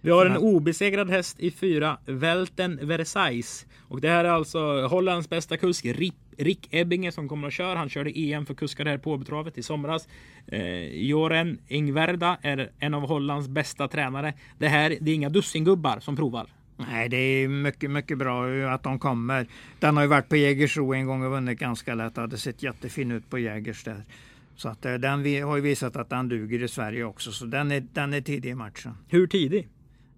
Vi 0.00 0.10
har 0.10 0.26
en 0.26 0.36
obesegrad 0.36 1.10
häst 1.10 1.40
i 1.40 1.50
fyra, 1.50 1.98
Welten 2.04 2.78
Versailles. 2.82 3.66
Och 3.88 4.00
det 4.00 4.08
här 4.08 4.24
är 4.24 4.28
alltså 4.28 4.86
Hollands 4.86 5.28
bästa 5.28 5.56
kusk, 5.56 5.84
Rick, 5.84 6.14
Rick 6.38 6.68
Ebbinge 6.70 7.12
som 7.12 7.28
kommer 7.28 7.48
att 7.48 7.54
köra. 7.54 7.78
Han 7.78 7.88
körde 7.88 8.18
EM 8.18 8.46
för 8.46 8.54
kuskar 8.54 8.86
här 8.86 8.98
på 8.98 9.12
Åbytravet 9.12 9.58
i 9.58 9.62
somras. 9.62 10.08
Eh, 10.46 11.06
Joren 11.06 11.58
Ingverda 11.68 12.38
är 12.42 12.70
en 12.78 12.94
av 12.94 13.02
Hollands 13.08 13.48
bästa 13.48 13.88
tränare. 13.88 14.34
Det 14.58 14.68
här, 14.68 14.96
det 15.00 15.10
är 15.10 15.14
inga 15.14 15.28
dussingubbar 15.28 16.00
som 16.00 16.16
provar. 16.16 16.46
Nej, 16.76 17.08
det 17.08 17.16
är 17.16 17.48
mycket, 17.48 17.90
mycket 17.90 18.18
bra 18.18 18.46
att 18.74 18.82
de 18.82 18.98
kommer. 18.98 19.46
Den 19.78 19.96
har 19.96 20.02
ju 20.04 20.08
varit 20.08 20.28
på 20.28 20.36
Jägersro 20.36 20.94
en 20.94 21.06
gång 21.06 21.22
och 21.22 21.30
vunnit 21.30 21.58
ganska 21.58 21.94
lätt. 21.94 22.16
Hade 22.16 22.38
sett 22.38 22.62
jättefin 22.62 23.10
ut 23.10 23.30
på 23.30 23.38
Jägers 23.38 23.84
där. 23.84 24.04
Så 24.56 24.68
att 24.68 24.84
eh, 24.84 24.94
den 24.94 25.18
har 25.42 25.56
ju 25.56 25.62
visat 25.62 25.96
att 25.96 26.10
den 26.10 26.28
duger 26.28 26.62
i 26.62 26.68
Sverige 26.68 27.04
också. 27.04 27.32
Så 27.32 27.46
den 27.46 27.72
är, 27.72 27.80
den 27.92 28.14
är 28.14 28.20
tidig 28.20 28.50
i 28.50 28.54
matchen. 28.54 28.94
Hur 29.08 29.26
tidig? 29.26 29.68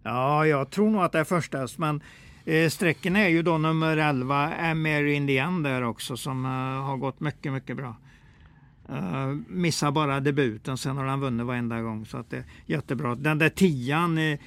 Ja, 0.03 0.47
jag 0.47 0.71
tror 0.71 0.91
nog 0.91 1.03
att 1.03 1.13
det 1.13 1.19
är 1.19 1.25
första 1.25 1.59
häst, 1.59 1.79
men 1.79 2.03
eh, 2.45 2.69
strecken 2.69 3.17
är 3.17 3.29
ju 3.29 3.43
då 3.43 3.59
nummer 3.59 3.97
11, 3.97 4.37
Amer 4.55 5.05
Indian 5.05 5.63
där 5.63 5.83
också 5.83 6.17
som 6.17 6.45
eh, 6.45 6.51
har 6.85 6.97
gått 6.97 7.21
mycket, 7.21 7.53
mycket 7.53 7.77
bra. 7.77 7.97
Uh, 8.91 9.37
missar 9.49 9.91
bara 9.91 10.21
debuten, 10.21 10.79
sen 10.79 10.97
har 10.97 11.05
han 11.05 11.21
vunnit 11.21 11.47
varenda 11.47 11.81
gång 11.81 12.07
så 12.07 12.17
att 12.17 12.31
det 12.31 12.37
är 12.37 12.45
jättebra. 12.67 13.15
Den 13.15 13.39
där 13.39 13.49
tian, 13.49 14.19
eh, 14.19 14.39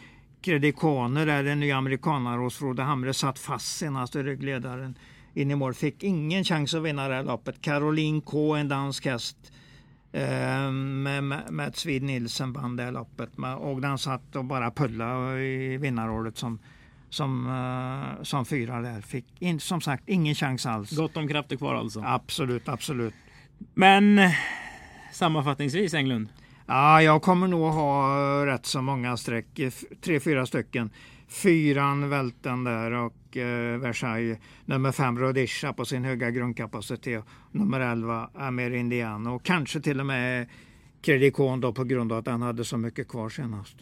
Credicone 0.41 1.25
där, 1.25 1.43
den 1.43 1.60
nya 1.60 1.77
amerikanare 1.77 2.39
hos 2.39 2.58
Frode 2.58 2.82
Hamre 2.84 3.13
satt 3.13 3.39
fast 3.39 3.77
senast 3.77 4.15
i 4.15 4.23
ryggledaren 4.23 4.95
in 5.34 5.51
i 5.51 5.56
mål. 5.56 5.73
Fick 5.73 6.04
ingen 6.04 6.43
chans 6.43 6.73
att 6.73 6.84
vinna 6.84 7.08
det 7.08 7.15
här 7.15 7.23
loppet. 7.23 7.62
Caroline 7.62 8.21
K, 8.21 8.56
en 8.56 8.67
dansk 8.67 9.06
häst. 9.06 9.38
Eh, 10.13 10.71
med 10.71 11.24
med 11.24 11.52
Mats 11.52 11.80
Swede 11.80 12.06
Nielsen 12.06 12.54
vann 12.54 12.76
det 12.76 12.91
loppet. 12.91 13.30
Och 13.60 13.82
den 13.82 13.97
satt 13.97 14.36
och 14.36 14.45
bara 14.45 14.71
pulla 14.71 15.38
i 15.39 15.78
vinnarrådet 15.78 16.38
som, 16.38 16.60
som, 17.10 17.47
eh, 17.47 18.24
som 18.24 18.45
fyra 18.45 18.82
där. 18.82 19.02
Fick 19.02 19.26
in, 19.41 19.60
som 19.60 19.82
sagt 19.82 20.04
ingen 20.10 20.36
chans 20.36 20.65
alls. 20.65 20.91
Gott 20.91 21.17
om 21.17 21.28
krafter 21.28 21.56
kvar 21.56 21.76
alltså. 21.76 22.04
Absolut, 22.06 22.69
absolut. 22.69 23.13
Men 23.74 24.19
eh, 24.19 24.32
sammanfattningsvis 25.12 25.93
Englund. 25.93 26.30
Ja, 26.67 27.02
jag 27.02 27.21
kommer 27.21 27.47
nog 27.47 27.71
ha 27.74 28.45
rätt 28.45 28.65
så 28.65 28.82
många 28.82 29.17
streck. 29.17 29.60
f- 29.60 29.84
Tre, 30.02 30.19
fyra 30.19 30.45
stycken. 30.45 30.89
Fyran 31.32 32.10
Välten 32.10 32.63
där 32.63 32.91
och 32.91 33.38
eh, 33.38 33.78
Versailles. 33.80 34.39
Nummer 34.65 34.91
fem 34.91 35.20
Rhodesia 35.20 35.74
på 35.74 35.86
sin 35.86 36.04
höga 36.04 36.32
grundkapacitet. 36.32 37.24
Nummer 37.52 37.80
elva 37.80 38.30
Amer 38.36 38.72
Indian 38.72 39.28
och 39.28 39.44
kanske 39.44 39.82
till 39.82 40.00
och 40.00 40.06
med 40.06 40.48
Credicon 41.02 41.62
då 41.62 41.74
på 41.74 41.84
grund 41.84 42.12
av 42.12 42.17
att 42.17 42.28
han 42.28 42.41
hade 42.41 42.65
så 42.65 42.78
mycket 42.78 43.08
kvar 43.08 43.30
senast. 43.30 43.76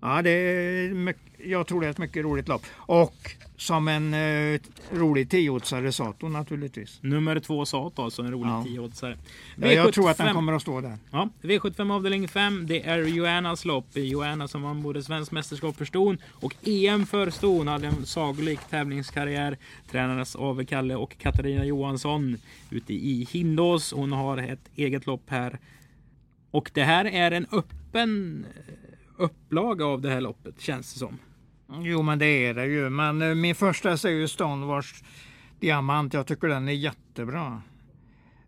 Ja, 0.00 0.22
det 0.22 0.30
är 0.30 0.94
mycket, 0.94 1.22
jag 1.44 1.66
tror 1.66 1.80
det 1.80 1.86
är 1.86 1.90
ett 1.90 1.98
mycket 1.98 2.24
roligt 2.24 2.48
lopp. 2.48 2.62
Och 2.74 3.14
som 3.62 3.88
en 3.88 4.14
eh, 4.14 4.60
rolig 4.92 5.30
tioåtsare 5.30 5.92
Sato 5.92 6.28
naturligtvis. 6.28 6.98
Nummer 7.02 7.40
två 7.40 7.64
Sato 7.66 8.02
alltså, 8.02 8.22
en 8.22 8.30
rolig 8.30 8.50
Ja. 8.50 8.64
tioåtsare. 8.64 9.18
Ja, 9.56 9.66
jag 9.72 9.94
tror 9.94 10.10
att 10.10 10.16
den 10.18 10.26
V75. 10.26 10.32
kommer 10.34 10.52
att 10.52 10.62
stå 10.62 10.80
där. 10.80 10.98
Ja, 11.10 11.28
V75 11.42 11.92
avdelning 11.92 12.28
5. 12.28 12.66
Det 12.66 12.82
är 12.82 12.98
Joannas 12.98 13.64
lopp. 13.64 13.86
Joanna 13.92 14.48
som 14.48 14.62
vann 14.62 14.82
både 14.82 15.02
svenskt 15.02 15.32
mästerskap 15.32 15.76
för 15.76 15.84
ston 15.84 16.18
och 16.30 16.54
EM 16.68 17.06
för 17.06 17.30
ston. 17.30 17.68
Hade 17.68 17.86
en 17.86 18.06
sagolik 18.06 18.60
tävlingskarriär. 18.70 19.58
Tränades 19.90 20.36
av 20.36 20.64
Kalle 20.64 20.94
och 20.94 21.18
Katarina 21.18 21.64
Johansson 21.64 22.36
ute 22.70 22.94
i 22.94 23.26
Hindås. 23.30 23.92
Hon 23.92 24.12
har 24.12 24.38
ett 24.38 24.70
eget 24.76 25.06
lopp 25.06 25.24
här 25.26 25.58
Och 26.50 26.70
det 26.74 26.82
här 26.82 27.04
är 27.04 27.30
en 27.30 27.46
öppen 27.52 28.44
eh, 28.66 28.74
upplaga 29.16 29.84
av 29.84 30.00
det 30.00 30.10
här 30.10 30.20
loppet 30.20 30.60
känns 30.60 30.92
det 30.92 30.98
som. 30.98 31.18
Jo 31.80 32.02
men 32.02 32.18
det 32.18 32.26
är 32.26 32.54
det 32.54 32.66
ju. 32.66 32.90
Men 32.90 33.22
eh, 33.22 33.34
min 33.34 33.54
första 33.54 33.90
är 33.90 34.08
ju 34.08 34.28
Stonewars 34.28 35.02
Diamant. 35.60 36.14
Jag 36.14 36.26
tycker 36.26 36.48
den 36.48 36.68
är 36.68 36.72
jättebra. 36.72 37.62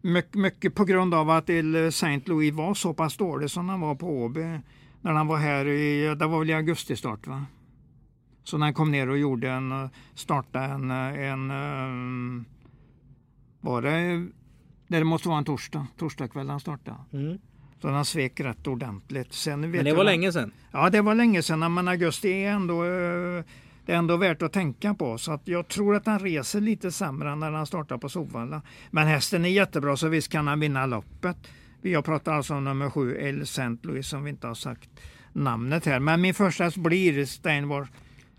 My 0.00 0.22
mycket 0.32 0.74
på 0.74 0.84
grund 0.84 1.14
av 1.14 1.30
att 1.30 1.50
eh, 1.50 1.56
St. 1.74 2.22
Louis 2.24 2.54
var 2.54 2.74
så 2.74 2.94
pass 2.94 3.16
dålig 3.16 3.50
som 3.50 3.68
han 3.68 3.80
var 3.80 3.94
på 3.94 4.22
Åby. 4.22 4.60
När 5.00 5.12
han 5.12 5.26
var 5.26 5.36
här 5.36 5.66
i, 5.66 6.14
det 6.14 6.26
var 6.26 6.38
väl 6.38 6.50
i 6.50 6.54
augusti 6.54 6.96
start 6.96 7.26
va? 7.26 7.46
Så 8.44 8.58
när 8.58 8.66
han 8.66 8.74
kom 8.74 8.90
ner 8.90 9.08
och 9.08 9.18
gjorde 9.18 9.50
en, 9.50 9.72
eh, 9.72 9.90
startade 10.14 10.64
en, 10.64 10.90
en, 10.90 11.50
um, 11.50 12.44
var 13.60 13.82
det, 13.82 14.26
det 14.88 15.04
måste 15.04 15.28
vara 15.28 15.38
en 15.38 15.44
torsdag, 15.44 15.86
torsdagkväll 15.96 16.50
han 16.50 16.60
startade. 16.60 16.96
Mm. 17.12 17.38
Så 17.84 17.90
han 17.90 18.04
svek 18.04 18.40
rätt 18.40 18.66
ordentligt. 18.66 19.32
Sen 19.32 19.60
vet 19.60 19.70
men 19.70 19.84
det 19.84 19.92
var 19.92 19.98
jag, 19.98 20.04
länge 20.04 20.32
sedan? 20.32 20.52
Ja 20.72 20.90
det 20.90 21.00
var 21.00 21.14
länge 21.14 21.42
sedan 21.42 21.74
men 21.74 21.88
augusti 21.88 22.28
är 22.28 22.50
ändå 22.50 22.84
eh, 22.84 23.44
det 23.86 23.92
är 23.92 23.96
ändå 23.96 24.16
värt 24.16 24.42
att 24.42 24.52
tänka 24.52 24.94
på. 24.94 25.18
Så 25.18 25.32
att 25.32 25.48
jag 25.48 25.68
tror 25.68 25.96
att 25.96 26.06
han 26.06 26.18
reser 26.18 26.60
lite 26.60 26.92
sämre 26.92 27.30
än 27.30 27.40
när 27.40 27.50
han 27.50 27.66
startar 27.66 27.98
på 27.98 28.08
Solvalla. 28.08 28.62
Men 28.90 29.06
hästen 29.06 29.44
är 29.44 29.48
jättebra 29.48 29.96
så 29.96 30.08
visst 30.08 30.32
kan 30.32 30.46
han 30.46 30.60
vinna 30.60 30.86
loppet. 30.86 31.36
Jag 31.82 32.04
pratar 32.04 32.34
alltså 32.34 32.54
om 32.54 32.64
nummer 32.64 32.90
sju, 32.90 33.16
El 33.16 33.42
St. 33.42 33.76
Louis 33.82 34.08
som 34.08 34.24
vi 34.24 34.30
inte 34.30 34.46
har 34.46 34.54
sagt 34.54 34.90
namnet 35.32 35.86
här. 35.86 35.98
Men 36.00 36.20
min 36.20 36.34
första 36.34 36.64
häst 36.64 36.76
blir 36.76 37.24
Steinwar, 37.24 37.88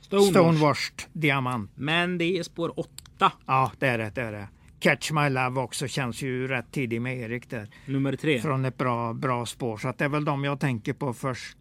Stonewashed 0.01 1.03
Diamant. 1.13 1.71
Men 1.75 2.17
det 2.17 2.39
är 2.39 2.43
spår 2.43 2.79
åtta. 2.79 3.31
Ja, 3.45 3.71
det 3.79 3.87
är 3.87 3.97
det. 3.97 4.11
det, 4.15 4.21
är 4.21 4.31
det. 4.31 4.47
Catch 4.85 5.11
My 5.11 5.29
Love 5.29 5.61
också 5.61 5.87
känns 5.87 6.21
ju 6.21 6.47
rätt 6.47 6.71
tidig 6.71 7.01
med 7.01 7.17
Erik 7.17 7.49
där. 7.49 7.69
Nummer 7.85 8.15
tre. 8.15 8.39
Från 8.39 8.65
ett 8.65 8.77
bra, 8.77 9.13
bra 9.13 9.45
spår. 9.45 9.77
Så 9.77 9.87
att 9.87 9.97
det 9.97 10.05
är 10.05 10.09
väl 10.09 10.25
de 10.25 10.43
jag 10.43 10.59
tänker 10.59 10.93
på 10.93 11.13
först. 11.13 11.57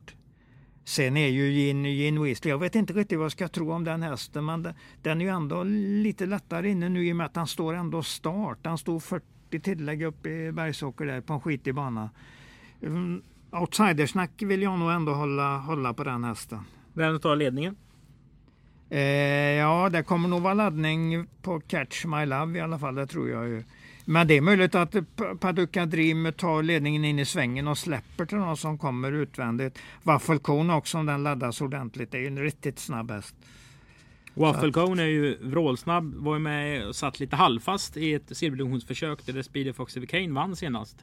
Sen 0.84 1.16
är 1.16 1.28
ju 1.28 1.52
Gin, 1.52 1.84
Gin 1.84 2.22
Weasley, 2.22 2.50
jag 2.50 2.58
vet 2.58 2.74
inte 2.74 2.92
riktigt 2.92 3.18
vad 3.18 3.24
jag 3.24 3.32
ska 3.32 3.48
tro 3.48 3.72
om 3.72 3.84
den 3.84 4.02
hästen 4.02 4.44
men 4.44 4.68
den 5.02 5.20
är 5.20 5.24
ju 5.24 5.30
ändå 5.30 5.62
lite 6.02 6.26
lättare 6.26 6.70
inne 6.70 6.88
nu 6.88 7.06
i 7.06 7.12
och 7.12 7.16
med 7.16 7.26
att 7.26 7.36
han 7.36 7.46
står 7.46 7.74
ändå 7.74 8.02
start. 8.02 8.58
Han 8.64 8.78
stod 8.78 9.02
40 9.02 9.60
tillägg 9.62 10.02
upp 10.02 10.26
i 10.26 10.52
Bergsåker 10.52 11.06
där 11.06 11.20
på 11.20 11.32
en 11.32 11.40
skitig 11.40 11.74
bana. 11.74 12.10
Um, 12.80 13.22
outsidersnack 13.50 14.42
vill 14.42 14.62
jag 14.62 14.78
nog 14.78 14.90
ändå 14.90 15.12
hålla, 15.12 15.58
hålla 15.58 15.94
på 15.94 16.04
den 16.04 16.24
hästen. 16.24 16.60
Vem 16.92 17.20
tar 17.20 17.36
ledningen? 17.36 17.76
Eh, 18.90 19.00
ja, 19.00 19.88
det 19.92 20.02
kommer 20.02 20.28
nog 20.28 20.42
vara 20.42 20.54
laddning 20.54 21.26
på 21.42 21.60
Catch 21.60 22.04
My 22.04 22.26
Love 22.26 22.58
i 22.58 22.60
alla 22.60 22.78
fall, 22.78 22.94
det 22.94 23.06
tror 23.06 23.28
jag 23.28 23.48
ju. 23.48 23.64
Men 24.04 24.26
det 24.26 24.34
är 24.34 24.40
möjligt 24.40 24.74
att 24.74 24.94
Paducah 25.40 25.86
Dream 25.86 26.32
tar 26.36 26.62
ledningen 26.62 27.04
in 27.04 27.18
i 27.18 27.24
svängen 27.24 27.68
och 27.68 27.78
släpper 27.78 28.26
till 28.26 28.38
någon 28.38 28.56
som 28.56 28.78
kommer 28.78 29.12
utvändigt. 29.12 29.78
Waffelcone 30.02 30.74
också 30.74 30.98
om 30.98 31.06
den 31.06 31.22
laddas 31.22 31.60
ordentligt. 31.60 32.10
Det 32.10 32.16
är 32.18 32.20
ju 32.20 32.26
en 32.26 32.38
riktigt 32.38 32.78
snabb 32.78 33.10
häst. 33.10 33.34
Waffelcone 34.34 35.02
är 35.02 35.06
ju 35.06 35.38
vrålsnabb. 35.40 36.14
Var 36.14 36.34
ju 36.34 36.40
med 36.40 36.86
och 36.86 36.96
satt 36.96 37.20
lite 37.20 37.36
halvfast 37.36 37.96
i 37.96 38.14
ett 38.14 38.36
silverdivisionsförsök 38.36 39.26
där 39.26 39.42
Speedy 39.42 39.72
Fox 39.72 39.94
Kane 40.08 40.32
vann 40.32 40.56
senast. 40.56 40.96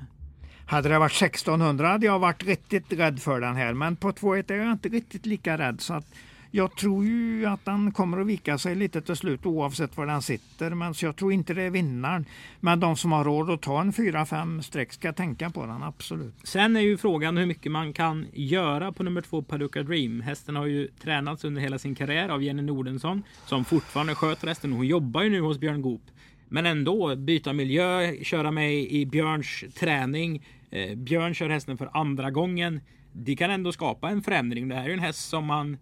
Hade 0.65 0.89
det 0.89 0.99
varit 0.99 1.21
1600 1.21 1.87
hade 1.87 2.05
jag 2.05 2.19
varit 2.19 2.43
riktigt 2.43 2.93
rädd 2.93 3.21
för 3.21 3.39
den 3.39 3.55
här. 3.55 3.73
Men 3.73 3.95
på 3.95 4.11
2-1 4.11 4.51
är 4.51 4.55
jag 4.55 4.71
inte 4.71 4.89
riktigt 4.89 5.25
lika 5.25 5.57
rädd. 5.57 5.81
Så 5.81 5.93
att 5.93 6.05
jag 6.51 6.75
tror 6.75 7.05
ju 7.05 7.45
att 7.45 7.59
han 7.65 7.91
kommer 7.91 8.21
att 8.21 8.27
vika 8.27 8.57
sig 8.57 8.75
lite 8.75 9.01
till 9.01 9.15
slut 9.15 9.45
oavsett 9.45 9.97
var 9.97 10.05
den 10.05 10.21
sitter. 10.21 10.69
Men 10.69 10.93
så 10.93 11.05
jag 11.05 11.15
tror 11.15 11.33
inte 11.33 11.53
det 11.53 11.61
är 11.61 11.69
vinnaren. 11.69 12.25
Men 12.59 12.79
de 12.79 12.95
som 12.95 13.11
har 13.11 13.23
råd 13.23 13.49
att 13.49 13.61
ta 13.61 13.81
en 13.81 13.91
4-5 13.91 14.61
streck 14.61 14.93
ska 14.93 15.13
tänka 15.13 15.49
på 15.49 15.65
den, 15.65 15.83
absolut. 15.83 16.33
Sen 16.43 16.75
är 16.75 16.81
ju 16.81 16.97
frågan 16.97 17.37
hur 17.37 17.45
mycket 17.45 17.71
man 17.71 17.93
kan 17.93 18.25
göra 18.33 18.91
på 18.91 19.03
nummer 19.03 19.21
två 19.21 19.41
Paducah 19.41 19.83
Dream. 19.83 20.21
Hästen 20.21 20.55
har 20.55 20.65
ju 20.65 20.87
tränats 20.87 21.43
under 21.43 21.61
hela 21.61 21.79
sin 21.79 21.95
karriär 21.95 22.29
av 22.29 22.43
Jenny 22.43 22.61
Nordensson 22.61 23.23
som 23.45 23.65
fortfarande 23.65 24.15
sköter 24.15 24.47
hästen. 24.47 24.73
Hon 24.73 24.87
jobbar 24.87 25.21
ju 25.21 25.29
nu 25.29 25.41
hos 25.41 25.57
Björn 25.57 25.81
Goop. 25.81 26.01
Men 26.49 26.65
ändå 26.65 27.15
byta 27.15 27.53
miljö, 27.53 28.13
köra 28.23 28.51
med 28.51 28.73
i 28.73 29.05
Björns 29.05 29.63
träning. 29.79 30.45
Eh, 30.71 30.95
Björn 30.95 31.33
kör 31.33 31.49
hästen 31.49 31.77
för 31.77 31.89
andra 31.93 32.31
gången. 32.31 32.79
Det 33.13 33.35
kan 33.35 33.51
ändå 33.51 33.71
skapa 33.71 34.09
en 34.09 34.21
förändring. 34.21 34.69
Det 34.69 34.75
här 34.75 34.83
är 34.83 34.87
ju 34.87 34.93
en 34.93 34.99
häst 34.99 35.29
som 35.29 35.45
man 35.45 35.77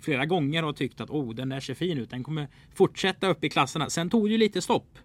flera 0.00 0.26
gånger 0.26 0.64
och 0.64 0.76
tyckt 0.76 1.00
att 1.00 1.10
oh, 1.10 1.34
den 1.34 1.48
där 1.48 1.60
ser 1.60 1.74
fin 1.74 1.98
ut. 1.98 2.10
Den 2.10 2.24
kommer 2.24 2.48
fortsätta 2.74 3.26
upp 3.26 3.44
i 3.44 3.48
klasserna. 3.48 3.90
Sen 3.90 4.10
tog 4.10 4.30
det 4.30 4.38
lite 4.38 4.62
stopp. 4.62 4.98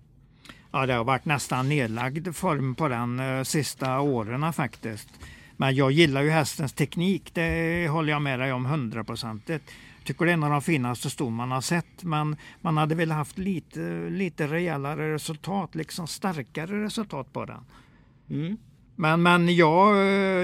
Ja, 0.72 0.86
det 0.86 0.94
har 0.94 1.04
varit 1.04 1.26
nästan 1.26 1.70
nedlagd 1.70 2.36
form 2.36 2.76
på 2.76 2.88
den 2.88 3.20
uh, 3.20 3.44
sista 3.44 4.00
åren 4.00 4.54
faktiskt. 4.54 5.10
Men 5.58 5.76
jag 5.76 5.92
gillar 5.92 6.22
ju 6.22 6.30
hästens 6.30 6.74
teknik. 6.74 7.34
Det 7.34 7.88
håller 7.88 8.14
jag 8.14 8.22
med 8.22 8.40
dig 8.40 8.54
om 8.54 8.66
hundraprocentigt. 8.66 9.72
Tycker 10.04 10.26
det 10.26 10.32
är 10.32 10.34
en 10.34 10.44
av 10.44 10.50
de 10.50 10.62
finaste 10.62 11.10
ston 11.10 11.34
man 11.34 11.52
har 11.52 11.62
sett. 11.62 12.04
Men 12.04 12.36
man 12.62 12.78
hade 12.78 12.96
väl 12.96 13.12
haft 13.12 13.38
lite, 13.38 14.10
lite 14.10 14.48
rejälare 14.48 15.14
resultat, 15.14 15.76
liksom 15.76 16.08
starkare 16.08 16.84
resultat 16.84 17.34
på 17.34 17.46
den. 17.46 17.66
Mm. 18.30 18.58
Men, 19.00 19.22
men 19.22 19.56
ja, 19.56 19.92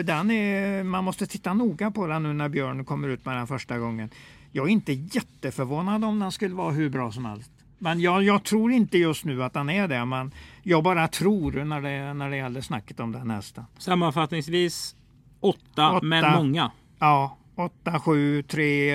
den 0.04 0.32
är, 0.32 0.84
man 0.84 1.04
måste 1.04 1.28
titta 1.28 1.54
noga 1.54 1.92
på 1.92 2.08
den 2.08 2.24
nu 2.24 2.34
när 2.34 2.50
Björn 2.50 2.86
kommer 2.86 3.08
ut 3.08 3.26
med 3.26 3.36
den 3.38 3.48
första 3.48 3.78
gången. 3.78 4.10
Jag 4.52 4.68
är 4.68 4.72
inte 4.72 4.94
jätteförvånad 4.94 6.04
om 6.04 6.20
den 6.20 6.32
skulle 6.32 6.56
vara 6.56 6.72
hur 6.72 6.90
bra 6.90 7.12
som 7.12 7.26
helst. 7.26 7.52
Men 7.78 8.00
jag, 8.00 8.24
jag 8.24 8.44
tror 8.44 8.72
inte 8.72 8.98
just 8.98 9.26
nu 9.26 9.44
att 9.44 9.54
den 9.54 9.70
är 9.70 9.88
det. 9.88 10.06
Men 10.06 10.32
jag 10.64 10.84
bara 10.84 11.08
tror 11.08 11.52
när 11.52 11.82
det, 11.82 12.14
när 12.14 12.30
det 12.30 12.38
gäller 12.38 12.62
snacket 12.62 13.00
om 13.00 13.12
den 13.12 13.30
hästen. 13.30 13.64
Sammanfattningsvis 13.78 14.96
åtta, 15.40 16.00
men 16.04 16.34
många. 16.34 16.72
Ja, 17.00 17.38
åtta, 17.56 18.00
sju, 18.00 18.44
tre, 18.44 18.92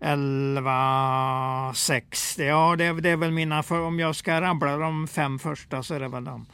elva, 0.00 1.72
sex. 1.74 2.38
Ja, 2.38 2.76
det, 2.76 3.00
det 3.00 3.10
är 3.10 3.16
väl 3.16 3.32
mina. 3.32 3.62
För 3.62 3.80
om 3.80 3.98
jag 3.98 4.16
ska 4.16 4.40
rabbla 4.40 4.76
de 4.76 5.08
fem 5.08 5.38
första 5.38 5.82
så 5.82 5.94
är 5.94 6.00
det 6.00 6.08
väl 6.08 6.24
de. 6.24 6.46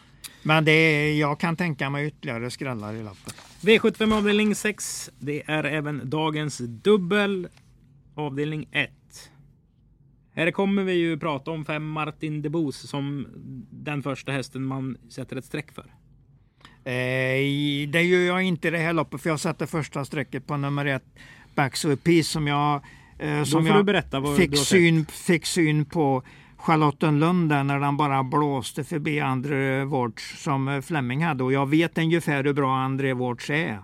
Men 0.47 0.65
det 0.65 0.73
är, 0.73 1.15
jag 1.15 1.41
kan 1.41 1.57
tänka 1.57 1.91
mig 1.91 2.07
ytterligare 2.07 2.51
skrällar 2.51 2.95
i 2.95 3.03
lappen. 3.03 3.33
V75 3.61 4.17
avdelning 4.17 4.55
6. 4.55 5.11
Det 5.19 5.43
är 5.47 5.65
även 5.65 6.11
dagens 6.11 6.59
dubbel. 6.59 7.49
Avdelning 8.15 8.69
1. 8.73 8.91
Här 10.35 10.51
kommer 10.51 10.83
vi 10.83 10.93
ju 10.93 11.19
prata 11.19 11.51
om 11.51 11.65
fem 11.65 11.89
Martin 11.89 12.43
de 12.43 12.49
Bos 12.49 12.77
som 12.77 13.27
den 13.71 14.03
första 14.03 14.33
hästen 14.33 14.63
man 14.63 14.97
sätter 15.09 15.37
ett 15.37 15.45
streck 15.45 15.73
för. 15.73 15.87
Eh, 16.85 17.89
det 17.89 18.03
gör 18.03 18.21
jag 18.21 18.43
inte 18.43 18.69
i 18.69 18.71
det 18.71 18.79
här 18.79 18.93
loppet 18.93 19.23
för 19.23 19.31
jag 19.31 19.41
sätter 19.41 19.67
första 19.67 20.05
strecket 20.05 20.47
på 20.47 20.57
nummer 20.57 20.87
ett 20.87 21.07
Backso 21.55 21.97
Peace 21.97 22.29
som 22.29 22.47
jag, 22.47 22.85
eh, 23.19 23.45
som 23.45 23.67
jag 23.67 24.37
fick, 24.37 24.59
syn, 24.59 25.07
fick 25.07 25.47
syn 25.47 25.85
på 25.85 26.23
Charlottenlund 26.57 27.49
när 27.49 27.81
den 27.81 27.97
bara 27.97 28.23
blåste 28.23 28.85
förbi 28.85 29.21
André 29.21 29.85
Wårds 29.85 30.43
som 30.43 30.83
Fleming 30.85 31.25
hade. 31.25 31.45
Och 31.45 31.53
jag 31.53 31.71
vet 31.71 31.99
ungefär 31.99 32.45
hur 32.45 32.53
bra 32.53 32.77
André 32.77 33.13
Wårds 33.13 33.51
är. 33.51 33.83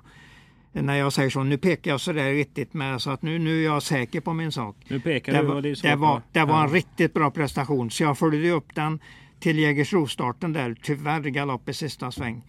När 0.72 0.94
jag 0.94 1.12
säger 1.12 1.30
så, 1.30 1.42
nu 1.42 1.58
pekar 1.58 1.90
jag 1.90 2.00
så 2.00 2.12
där 2.12 2.32
riktigt 2.32 2.74
med 2.74 3.02
så 3.02 3.10
att 3.10 3.22
nu, 3.22 3.38
nu 3.38 3.60
är 3.60 3.64
jag 3.64 3.82
säker 3.82 4.20
på 4.20 4.32
min 4.32 4.52
sak. 4.52 4.76
Nu 4.88 5.00
pekar 5.00 5.32
det 5.32 5.38
du 5.38 5.46
var, 5.46 5.62
det, 5.62 5.82
det 5.82 5.96
var, 5.96 6.22
det 6.32 6.44
var 6.44 6.62
en 6.62 6.68
riktigt 6.68 7.14
bra 7.14 7.30
prestation 7.30 7.90
så 7.90 8.02
jag 8.02 8.18
följde 8.18 8.50
upp 8.50 8.74
den 8.74 9.00
till 9.40 9.58
Jägersro-starten 9.58 10.52
där. 10.52 10.76
Tyvärr 10.82 11.20
galopp 11.20 11.68
i 11.68 11.74
sista 11.74 12.10
sväng. 12.10 12.42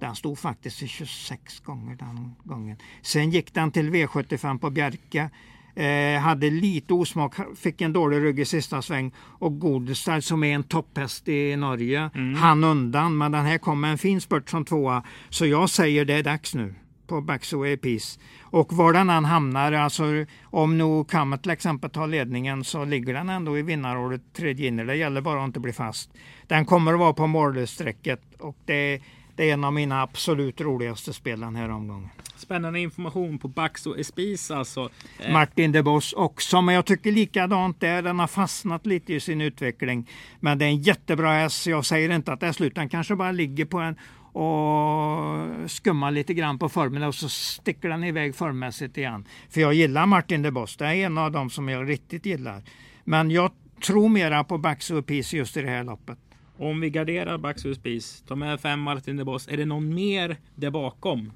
Den 0.00 0.16
stod 0.16 0.38
faktiskt 0.38 0.82
i 0.82 0.88
26 0.88 1.60
gånger 1.60 1.96
den 1.96 2.34
gången. 2.44 2.76
Sen 3.02 3.30
gick 3.30 3.54
den 3.54 3.70
till 3.72 3.90
V75 3.90 4.58
på 4.58 4.70
Bjerke 4.70 5.30
Eh, 5.74 6.20
hade 6.20 6.50
lite 6.50 6.94
osmak, 6.94 7.34
fick 7.56 7.80
en 7.80 7.92
dålig 7.92 8.22
rygg 8.22 8.40
i 8.40 8.44
sista 8.44 8.82
sväng. 8.82 9.12
Och 9.18 9.58
Godestad 9.58 10.20
som 10.20 10.44
är 10.44 10.54
en 10.54 10.62
topphäst 10.62 11.28
i 11.28 11.56
Norge, 11.56 12.10
mm. 12.14 12.34
han 12.34 12.64
undan. 12.64 13.18
Men 13.18 13.32
den 13.32 13.44
här 13.44 13.58
kom 13.58 13.80
med 13.80 13.90
en 13.90 13.98
fin 13.98 14.20
spurt 14.20 14.50
som 14.50 14.64
tvåa. 14.64 15.02
Så 15.28 15.46
jag 15.46 15.70
säger 15.70 16.04
det 16.04 16.14
är 16.14 16.22
dags 16.22 16.54
nu 16.54 16.74
på 17.10 17.20
Backsaway 17.20 17.76
Peace. 17.76 18.20
Och 18.42 18.72
var 18.72 18.92
den 18.92 19.10
än 19.10 19.24
hamnar, 19.24 19.72
alltså 19.72 20.04
om 20.42 20.78
nu 20.78 21.04
Kammet 21.04 21.42
till 21.42 21.50
exempel 21.50 21.90
tar 21.90 22.06
ledningen 22.06 22.64
så 22.64 22.84
ligger 22.84 23.14
den 23.14 23.28
ändå 23.28 23.58
i 23.58 23.62
vinnarordet 23.62 24.32
tredje 24.32 24.68
inner. 24.68 24.84
Det 24.84 24.94
gäller 24.94 25.20
bara 25.20 25.40
att 25.40 25.46
inte 25.46 25.60
bli 25.60 25.72
fast. 25.72 26.10
Den 26.46 26.64
kommer 26.64 26.92
att 26.92 26.98
vara 26.98 27.12
på 27.12 27.26
målstrecket 27.26 28.20
och 28.38 28.56
det, 28.64 29.00
det 29.40 29.50
är 29.50 29.54
en 29.54 29.64
av 29.64 29.72
mina 29.72 30.02
absolut 30.02 30.60
roligaste 30.60 31.12
spel 31.12 31.40
den 31.40 31.56
här 31.56 31.68
omgången. 31.68 32.08
Spännande 32.36 32.80
information 32.80 33.38
på 33.38 33.48
Bax 33.48 33.86
och 33.86 33.98
Espis 33.98 34.50
alltså. 34.50 34.88
Eh, 35.18 35.32
Martin 35.32 35.72
de 35.72 35.82
Boss 35.82 36.12
också, 36.12 36.62
men 36.62 36.74
jag 36.74 36.86
tycker 36.86 37.12
likadant 37.12 37.80
där. 37.80 38.02
Den 38.02 38.18
har 38.18 38.26
fastnat 38.26 38.86
lite 38.86 39.14
i 39.14 39.20
sin 39.20 39.40
utveckling. 39.40 40.10
Men 40.40 40.58
det 40.58 40.64
är 40.64 40.68
en 40.68 40.82
jättebra 40.82 41.32
häst. 41.32 41.66
Jag 41.66 41.86
säger 41.86 42.10
inte 42.10 42.32
att 42.32 42.40
det 42.40 42.46
är 42.46 42.52
slut. 42.52 42.74
Den 42.74 42.88
kanske 42.88 43.16
bara 43.16 43.32
ligger 43.32 43.64
på 43.64 43.78
en 43.78 43.96
och 44.32 45.70
skummar 45.70 46.10
lite 46.10 46.34
grann 46.34 46.58
på 46.58 46.68
formen 46.68 47.02
och 47.02 47.14
så 47.14 47.28
sticker 47.28 47.88
den 47.88 48.04
iväg 48.04 48.34
formmässigt 48.34 48.98
igen. 48.98 49.24
För 49.50 49.60
jag 49.60 49.74
gillar 49.74 50.06
Martin 50.06 50.42
de 50.42 50.50
Boss. 50.50 50.76
Det 50.76 50.86
är 50.86 50.94
en 50.94 51.18
av 51.18 51.32
dem 51.32 51.50
som 51.50 51.68
jag 51.68 51.88
riktigt 51.88 52.26
gillar. 52.26 52.62
Men 53.04 53.30
jag 53.30 53.50
tror 53.86 54.08
mera 54.08 54.44
på 54.44 54.58
Bax 54.58 54.90
och 54.90 54.98
Espis 54.98 55.32
just 55.32 55.56
i 55.56 55.62
det 55.62 55.70
här 55.70 55.84
loppet. 55.84 56.18
Om 56.60 56.80
vi 56.80 56.90
garderar 56.90 57.38
Bax 57.38 57.64
och 57.64 57.70
Espis, 57.70 58.24
de 58.28 58.42
är 58.42 58.56
fem 58.56 58.80
Martin 58.80 59.16
de 59.16 59.24
Boss. 59.24 59.48
Är 59.48 59.56
det 59.56 59.64
någon 59.64 59.94
mer 59.94 60.36
där 60.54 60.70
bakom 60.70 61.32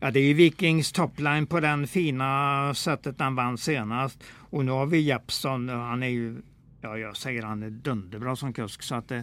Ja, 0.00 0.10
det 0.10 0.20
är 0.20 0.24
ju 0.24 0.34
Vikings 0.34 0.92
topline 0.92 1.46
på 1.46 1.60
den 1.60 1.86
fina 1.86 2.74
sättet 2.74 3.20
han 3.20 3.34
vann 3.34 3.58
senast. 3.58 4.24
Och 4.50 4.64
nu 4.64 4.72
har 4.72 4.86
vi 4.86 5.00
Jeppson. 5.00 5.68
Han 5.68 6.02
är 6.02 6.08
ju, 6.08 6.42
ja 6.80 6.98
jag 6.98 7.16
säger 7.16 7.42
han 7.42 7.62
är 7.62 7.70
dunderbra 7.70 8.36
som 8.36 8.52
kusk. 8.52 8.82
Så 8.82 8.94
att, 8.94 9.10
eh, 9.10 9.20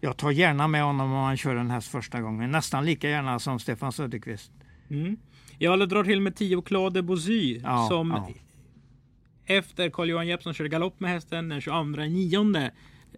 jag 0.00 0.16
tar 0.16 0.30
gärna 0.30 0.68
med 0.68 0.82
honom 0.82 1.12
om 1.12 1.24
han 1.24 1.36
kör 1.36 1.56
en 1.56 1.70
häst 1.70 1.88
första 1.88 2.20
gången. 2.20 2.50
Nästan 2.50 2.84
lika 2.84 3.08
gärna 3.08 3.38
som 3.38 3.58
Stefan 3.58 3.92
Söderqvist. 3.92 4.52
Mm. 4.90 5.16
Jag 5.58 5.88
drar 5.88 6.04
till 6.04 6.20
med 6.20 6.36
10 6.36 6.62
Claude 6.62 7.02
Bosy 7.02 7.60
Ja, 7.62 7.86
som 7.88 8.10
ja. 8.10 8.30
efter 9.56 9.90
Carl-Johan 9.90 10.26
Jeppsson 10.26 10.54
körde 10.54 10.68
galopp 10.68 11.00
med 11.00 11.10
hästen 11.10 11.48
den 11.48 11.60
22 11.60 11.82
nionde 11.84 12.70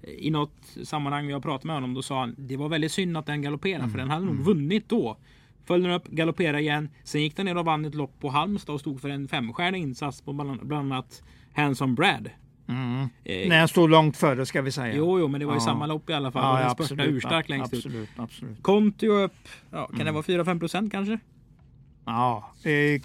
i 0.09 0.31
något 0.31 0.53
sammanhang 0.85 1.27
vi 1.27 1.33
har 1.33 1.40
pratat 1.40 1.64
med 1.64 1.77
honom. 1.77 1.95
Då 1.95 2.03
sa 2.03 2.21
han 2.21 2.35
det 2.38 2.57
var 2.57 2.69
väldigt 2.69 2.93
synd 2.93 3.17
att 3.17 3.27
den 3.27 3.43
galopperade 3.43 3.88
för 3.88 3.99
den 3.99 4.11
hade 4.11 4.23
Mm. 4.23 4.37
nog 4.37 4.45
vunnit 4.45 4.88
då. 4.88 5.17
Följde 5.64 5.88
den 5.88 5.97
upp, 5.97 6.09
galopperade 6.09 6.61
igen. 6.61 6.88
Sen 7.05 7.23
gick 7.23 7.37
den 7.37 7.47
ner 7.47 7.57
och 7.57 7.64
vann 7.64 7.85
ett 7.85 7.95
lopp 7.95 8.21
på 8.21 8.29
Halmstad 8.29 8.75
och 8.75 8.81
stod 8.81 9.01
för 9.01 9.09
en 9.09 9.29
femstjärnig 9.29 9.81
insats 9.83 10.21
på 10.23 10.33
bland 10.33 10.73
annat 10.73 11.23
Hanson 11.55 11.95
Brad. 11.95 12.31
Mm. 12.69 13.09
Eh, 13.25 13.49
När 13.49 13.59
jag 13.59 13.71
stod 13.71 13.90
långt 13.90 14.17
före 14.17 14.47
ska 14.47 14.62
vi 14.62 14.73
säga. 14.73 14.95
Jo, 14.97 15.19
jo, 15.21 15.29
men 15.29 15.40
det 15.40 15.47
var 15.47 15.53
ju 15.53 15.57
Ja. 15.61 15.64
samma 15.64 15.87
lopp 15.87 16.11
i 16.11 16.12
alla 16.12 16.31
fall. 16.31 16.53
och 16.53 16.77
den 16.77 16.87
spurtade 16.87 17.09
urstarkt 17.09 17.49
längst 17.49 17.75
ut. 17.75 17.87
absolut. 18.17 18.62
Kontio 18.62 19.09
upp, 19.12 19.49
ja, 19.71 19.87
kan 19.87 19.97
det 19.97 20.03
Mm. 20.03 20.14
vara 20.14 20.23
4-5 20.23 20.59
procent 20.59 20.93
kanske? 20.93 21.19
Ja, 22.05 22.53
eh, 22.62 23.03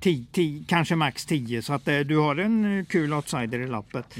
tio, 0.00 0.26
tio, 0.32 0.64
kanske 0.68 0.96
max 0.96 1.26
10 1.26 1.62
så 1.62 1.72
att 1.72 1.88
eh, 1.88 1.98
du 1.98 2.18
har 2.18 2.36
en 2.36 2.78
eh, 2.78 2.84
kul 2.84 3.12
outsider 3.12 3.60
i 3.60 3.66
loppet. 3.66 4.16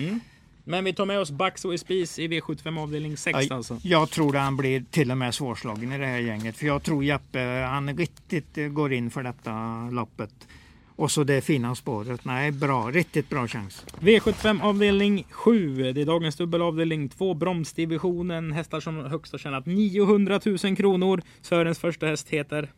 Men 0.64 0.84
vi 0.84 0.92
tar 0.92 1.06
med 1.06 1.18
oss 1.18 1.30
Bax 1.30 1.64
och 1.64 1.74
Espis 1.74 2.18
i 2.18 2.28
V75 2.28 2.82
avdelning 2.82 3.16
6 3.16 3.38
Ja, 3.42 3.56
alltså. 3.56 3.78
Jag 3.82 4.10
tror 4.10 4.36
att 4.36 4.42
han 4.42 4.56
blir 4.56 4.84
till 4.90 5.10
och 5.10 5.18
med 5.18 5.34
svårslagen 5.34 5.92
i 5.92 5.98
det 5.98 6.06
här 6.06 6.18
gänget. 6.18 6.56
För 6.56 6.66
jag 6.66 6.82
tror 6.82 7.04
Jeppe, 7.04 7.40
han 7.68 7.96
riktigt 7.96 8.58
eh, 8.58 8.66
går 8.66 8.92
in 8.92 9.10
för 9.10 9.22
detta 9.22 9.52
loppet. 9.90 10.48
Och 10.96 11.10
så 11.10 11.24
det 11.24 11.40
fina 11.40 11.74
spåret. 11.74 12.24
Nej, 12.24 12.52
bra. 12.52 12.90
Riktigt 12.90 13.28
bra 13.28 13.48
chans. 13.48 13.86
V75 14.00 14.62
avdelning 14.62 15.26
7. 15.30 15.92
Det 15.92 16.00
är 16.00 16.06
dagens 16.06 16.36
dubbel 16.36 16.62
avdelning 16.62 17.08
2. 17.08 17.34
Bromsdivisionen. 17.34 18.52
Hästar 18.52 18.80
som 18.80 19.04
högst 19.04 19.32
har 19.32 19.38
tjänat 19.38 19.66
900 19.66 20.40
000 20.64 20.76
kronor. 20.76 21.22
Sörens 21.40 21.78
första 21.78 22.06
häst 22.06 22.28
heter. 22.28 22.72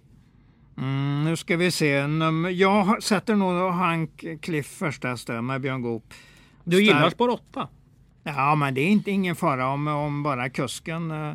Mm, 0.79 1.25
nu 1.25 1.37
ska 1.37 1.57
vi 1.57 1.71
se. 1.71 2.07
Jag 2.53 3.03
sätter 3.03 3.35
nog 3.35 3.73
Hank 3.73 4.25
Cliff 4.41 4.67
första 4.67 5.09
häst 5.09 5.29
med 5.29 5.61
Björn 5.61 5.83
Goop. 5.83 6.15
Du 6.65 6.83
gillar 6.83 7.11
spår 7.11 7.29
8? 7.29 7.69
Ja, 8.29 8.55
men 8.55 8.75
det 8.75 8.81
är 8.81 8.89
inte 8.89 9.11
ingen 9.11 9.37
fara 9.37 9.69
om, 9.69 9.89
om 9.89 10.23
bara 10.23 10.49
kusken, 10.49 11.11
eh, 11.11 11.33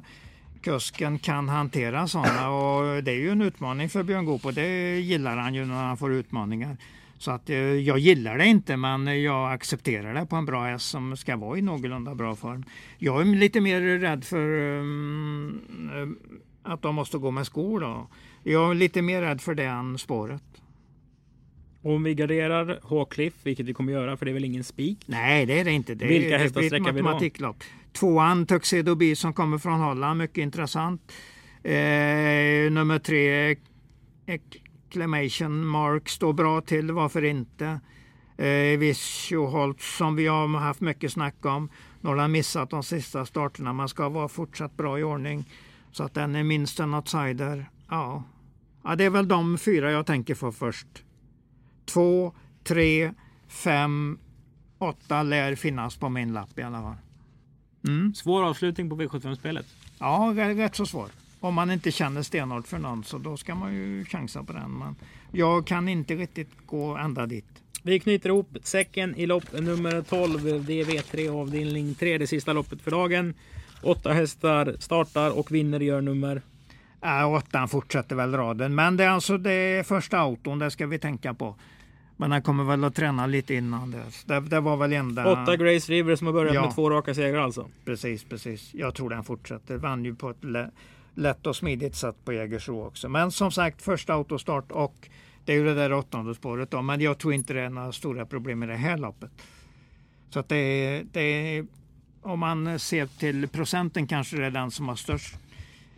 kusken 0.61 1.19
kan 1.19 1.49
hantera 1.49 2.07
sådana. 2.07 2.49
Och 2.59 3.03
det 3.03 3.11
är 3.11 3.15
ju 3.15 3.29
en 3.29 3.41
utmaning 3.41 3.89
för 3.89 4.03
Björn 4.03 4.25
Goop 4.25 4.45
och 4.45 4.53
det 4.53 4.99
gillar 4.99 5.37
han 5.37 5.53
ju 5.53 5.65
när 5.65 5.83
han 5.83 5.97
får 5.97 6.13
utmaningar. 6.13 6.77
Så 7.17 7.31
att 7.31 7.49
eh, 7.49 7.57
jag 7.57 7.99
gillar 7.99 8.37
det 8.37 8.45
inte 8.45 8.77
men 8.77 9.23
jag 9.23 9.51
accepterar 9.51 10.13
det 10.13 10.25
på 10.25 10.35
en 10.35 10.45
bra 10.45 10.63
häst 10.63 10.89
som 10.89 11.17
ska 11.17 11.37
vara 11.37 11.57
i 11.57 11.61
någorlunda 11.61 12.15
bra 12.15 12.35
form. 12.35 12.63
Jag 12.97 13.21
är 13.21 13.25
lite 13.25 13.61
mer 13.61 13.81
rädd 13.81 14.23
för 14.23 14.49
um, 14.79 16.17
att 16.63 16.81
de 16.81 16.95
måste 16.95 17.17
gå 17.17 17.31
med 17.31 17.45
skor 17.45 17.79
då. 17.79 18.07
Jag 18.43 18.71
är 18.71 18.75
lite 18.75 19.01
mer 19.01 19.21
rädd 19.21 19.41
för 19.41 19.55
det 19.55 19.65
än 19.65 19.97
spåret. 19.97 20.43
Om 21.83 22.03
vi 22.03 22.15
garderar 22.15 22.79
H-Cliff, 22.83 23.33
vilket 23.43 23.65
vi 23.65 23.73
kommer 23.73 23.93
göra 23.93 24.17
för 24.17 24.25
det 24.25 24.31
är 24.31 24.33
väl 24.33 24.45
ingen 24.45 24.63
spik. 24.63 24.97
Nej, 25.05 25.45
det 25.45 25.59
är 25.59 25.65
det 25.65 25.71
inte. 25.71 25.95
Det, 25.95 26.07
Vilka 26.07 26.37
hästar 26.37 26.61
sträcker 26.61 26.91
vi 26.91 27.31
då? 27.39 27.55
Tvåan 27.93 28.45
Tuxedo 28.45 28.95
B 28.95 29.15
som 29.15 29.33
kommer 29.33 29.57
från 29.57 29.79
Holland, 29.79 30.17
mycket 30.17 30.37
intressant. 30.37 31.11
Eh, 31.63 31.71
nummer 32.71 32.99
tre 32.99 33.55
Exclamation 34.25 35.67
Mark 35.67 36.09
står 36.09 36.33
bra 36.33 36.61
till, 36.61 36.91
varför 36.91 37.23
inte? 37.23 37.79
Eh, 38.37 38.79
Vischoholt 38.79 39.81
som 39.81 40.15
vi 40.15 40.27
har 40.27 40.47
haft 40.47 40.81
mycket 40.81 41.11
snack 41.11 41.45
om. 41.45 41.69
Nu 42.01 42.09
har 42.09 42.17
han 42.17 42.31
missat 42.31 42.69
de 42.69 42.83
sista 42.83 43.25
starterna. 43.25 43.73
Man 43.73 43.89
ska 43.89 44.09
vara 44.09 44.27
fortsatt 44.27 44.77
bra 44.77 44.99
i 44.99 45.03
ordning. 45.03 45.45
Så 45.91 46.03
att 46.03 46.13
den 46.13 46.35
är 46.35 46.43
minst 46.43 46.79
en 46.79 46.93
outsider. 46.93 47.69
Ja. 47.89 48.23
ja, 48.83 48.95
det 48.95 49.03
är 49.03 49.09
väl 49.09 49.27
de 49.27 49.57
fyra 49.57 49.91
jag 49.91 50.05
tänker 50.05 50.35
på 50.35 50.51
först. 50.51 50.87
Två, 51.93 52.33
tre, 52.63 53.11
fem, 53.47 54.19
åtta 54.77 55.23
lär 55.23 55.55
finnas 55.55 55.95
på 55.95 56.09
min 56.09 56.33
lapp 56.33 56.59
i 56.59 56.61
alla 56.61 56.81
fall. 56.81 56.95
Mm. 57.87 58.13
Svår 58.13 58.43
avslutning 58.43 58.89
på 58.89 58.95
V75-spelet. 58.95 59.65
Ja, 59.99 60.33
rätt 60.35 60.75
så 60.75 60.85
svår. 60.85 61.09
Om 61.39 61.53
man 61.53 61.71
inte 61.71 61.91
känner 61.91 62.21
stenhårt 62.21 62.67
för 62.67 62.77
någon 62.77 63.03
så 63.03 63.17
då 63.17 63.37
ska 63.37 63.55
man 63.55 63.73
ju 63.73 64.05
chansa 64.05 64.43
på 64.43 64.53
den. 64.53 64.71
Men 64.71 64.95
jag 65.31 65.67
kan 65.67 65.89
inte 65.89 66.15
riktigt 66.15 66.49
gå 66.65 66.97
ända 66.97 67.25
dit. 67.25 67.45
Vi 67.83 67.99
knyter 67.99 68.29
ihop 68.29 68.57
säcken 68.63 69.15
i 69.15 69.25
lopp 69.25 69.53
nummer 69.53 70.01
12. 70.01 70.65
Det 70.65 70.81
är 70.81 70.85
V3 70.85 71.41
avdelning 71.41 71.95
3. 71.95 72.17
Det 72.17 72.27
sista 72.27 72.53
loppet 72.53 72.81
för 72.81 72.91
dagen. 72.91 73.33
Åtta 73.81 74.13
hästar 74.13 74.75
startar 74.79 75.39
och 75.39 75.51
vinner 75.51 75.79
gör 75.79 76.01
nummer. 76.01 76.41
Äh, 77.03 77.31
åttan 77.31 77.67
fortsätter 77.67 78.15
väl 78.15 78.35
raden. 78.35 78.75
Men 78.75 78.97
det 78.97 79.03
är 79.03 79.09
alltså 79.09 79.37
det 79.37 79.87
första 79.87 80.19
auton, 80.19 80.59
det 80.59 80.71
ska 80.71 80.87
vi 80.87 80.99
tänka 80.99 81.33
på. 81.33 81.55
Men 82.21 82.31
han 82.31 82.41
kommer 82.41 82.63
väl 82.63 82.83
att 82.83 82.95
träna 82.95 83.25
lite 83.27 83.53
innan 83.53 83.91
dess. 83.91 84.23
Det, 84.23 84.39
det 84.39 84.59
var 84.59 84.77
väl 84.77 84.93
enda... 84.93 85.31
Åtta 85.31 85.55
Grace 85.57 85.91
River 85.91 86.15
som 86.15 86.27
har 86.27 86.33
börjat 86.33 86.55
Ja. 86.55 86.61
med 86.65 86.75
två 86.75 86.89
raka 86.89 87.13
segrar 87.13 87.41
alltså. 87.41 87.67
Precis, 87.85 88.23
precis. 88.23 88.73
Jag 88.73 88.95
tror 88.95 89.09
den 89.09 89.23
fortsätter. 89.23 89.77
Vann 89.77 90.05
ju 90.05 90.15
på 90.15 90.29
ett 90.29 90.43
lä- 90.43 90.71
lätt 91.15 91.47
och 91.47 91.55
smidigt 91.55 91.95
sätt 91.95 92.15
på 92.25 92.33
Jägersro 92.33 92.85
också. 92.87 93.09
Men 93.09 93.31
som 93.31 93.51
sagt, 93.51 93.81
första 93.81 94.13
autostart 94.13 94.71
och 94.71 95.09
det 95.45 95.51
är 95.53 95.57
ju 95.57 95.65
det 95.65 95.73
där 95.73 95.93
åttonde 95.93 96.35
spåret 96.35 96.71
då. 96.71 96.81
Men 96.81 97.01
jag 97.01 97.17
tror 97.17 97.33
inte 97.33 97.53
det 97.53 97.61
är 97.61 97.69
några 97.69 97.91
stora 97.91 98.25
problem 98.25 98.59
med 98.59 98.69
det 98.69 98.75
här 98.75 98.97
loppet. 98.97 99.31
Så 100.29 100.39
att 100.39 100.49
det 100.49 100.55
är, 100.57 101.03
det 101.11 101.21
är, 101.57 101.65
om 102.21 102.39
man 102.39 102.79
ser 102.79 103.05
till 103.05 103.47
procenten 103.47 104.07
kanske 104.07 104.37
det 104.37 104.45
är 104.45 104.51
den 104.51 104.71
som 104.71 104.87
har 104.87 104.95
störst 104.95 105.35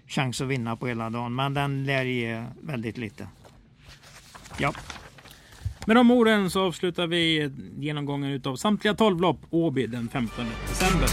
chans 0.08 0.42
att 0.42 0.48
vinna 0.48 0.76
på 0.76 0.88
hela 0.88 1.10
dagen. 1.10 1.36
Men 1.36 1.54
den 1.54 1.84
lär 1.86 2.06
ge 2.06 2.44
väldigt 2.62 2.98
lite. 2.98 3.28
Ja, 4.58 4.74
med 5.88 5.96
de 5.96 6.12
orden 6.12 6.50
så 6.50 6.62
avslutar 6.62 7.08
vi 7.08 7.52
genomgången 7.78 8.32
utav 8.32 8.56
samtliga 8.56 8.94
12 8.94 9.22
lopp 9.22 9.40
Åby 9.50 9.88
den 9.88 10.10
15 10.10 10.46
december. 10.70 11.08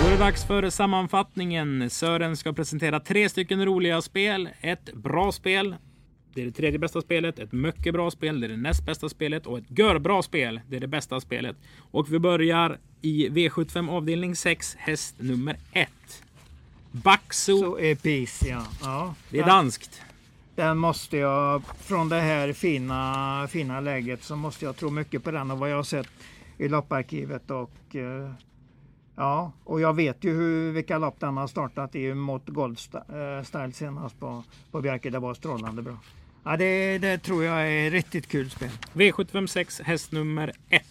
Då 0.00 0.06
är 0.06 0.10
det 0.10 0.18
dags 0.18 0.46
för 0.46 0.70
sammanfattningen. 0.70 1.90
Sören 1.90 2.36
ska 2.36 2.52
presentera 2.52 3.00
tre 3.00 3.28
stycken 3.28 3.64
roliga 3.64 4.02
spel. 4.02 4.48
Ett 4.60 4.94
bra 4.94 5.32
spel. 5.32 5.76
Det 6.34 6.42
är 6.42 6.46
det 6.46 6.52
tredje 6.52 6.78
bästa 6.78 7.00
spelet. 7.00 7.38
Ett 7.38 7.52
mycket 7.52 7.92
bra 7.92 8.10
spel. 8.10 8.40
Det 8.40 8.46
är 8.46 8.48
det 8.48 8.56
näst 8.56 8.86
bästa 8.86 9.08
spelet. 9.08 9.46
Och 9.46 9.58
ett 9.58 9.78
görbra 9.78 10.22
spel. 10.22 10.60
Det 10.68 10.76
är 10.76 10.80
det 10.80 10.88
bästa 10.88 11.20
spelet. 11.20 11.56
Och 11.78 12.12
vi 12.12 12.18
börjar 12.18 12.78
i 13.02 13.28
V75 13.28 13.90
avdelning 13.90 14.36
6, 14.36 14.74
häst 14.78 15.14
nummer 15.18 15.56
1. 15.72 15.88
Baxo. 17.02 17.58
så 17.58 17.78
är 17.78 17.94
PIS 17.94 18.42
ja. 18.42 18.62
ja. 18.82 19.14
Det 19.30 19.38
är 19.38 19.46
danskt. 19.46 20.02
Den 20.54 20.78
måste 20.78 21.16
jag, 21.16 21.62
från 21.80 22.08
det 22.08 22.20
här 22.20 22.52
fina, 22.52 23.48
fina 23.50 23.80
läget 23.80 24.22
så 24.22 24.36
måste 24.36 24.64
jag 24.64 24.76
tro 24.76 24.90
mycket 24.90 25.24
på 25.24 25.30
den 25.30 25.50
och 25.50 25.58
vad 25.58 25.70
jag 25.70 25.76
har 25.76 25.82
sett 25.82 26.08
i 26.58 26.68
lopparkivet 26.68 27.50
och 27.50 27.96
eh, 27.96 28.30
ja, 29.16 29.52
och 29.64 29.80
jag 29.80 29.94
vet 29.94 30.24
ju 30.24 30.34
hur, 30.34 30.72
vilka 30.72 30.98
lopp 30.98 31.20
den 31.20 31.36
har 31.36 31.46
startat 31.46 31.94
i 31.94 32.14
mot 32.14 32.48
Gold 32.48 32.78
Sta- 32.78 33.38
eh, 33.66 33.70
senast 33.72 34.20
på, 34.20 34.44
på 34.70 34.80
Bjerke. 34.80 35.10
Det 35.10 35.18
var 35.18 35.34
strålande 35.34 35.82
bra. 35.82 35.98
Ja, 36.44 36.56
det, 36.56 36.98
det 36.98 37.18
tror 37.18 37.44
jag 37.44 37.68
är 37.72 37.90
riktigt 37.90 38.26
kul 38.28 38.50
spel. 38.50 38.70
V75 38.92 39.46
6, 39.46 39.80
häst 39.80 40.12
nummer 40.12 40.52
1. 40.68 40.82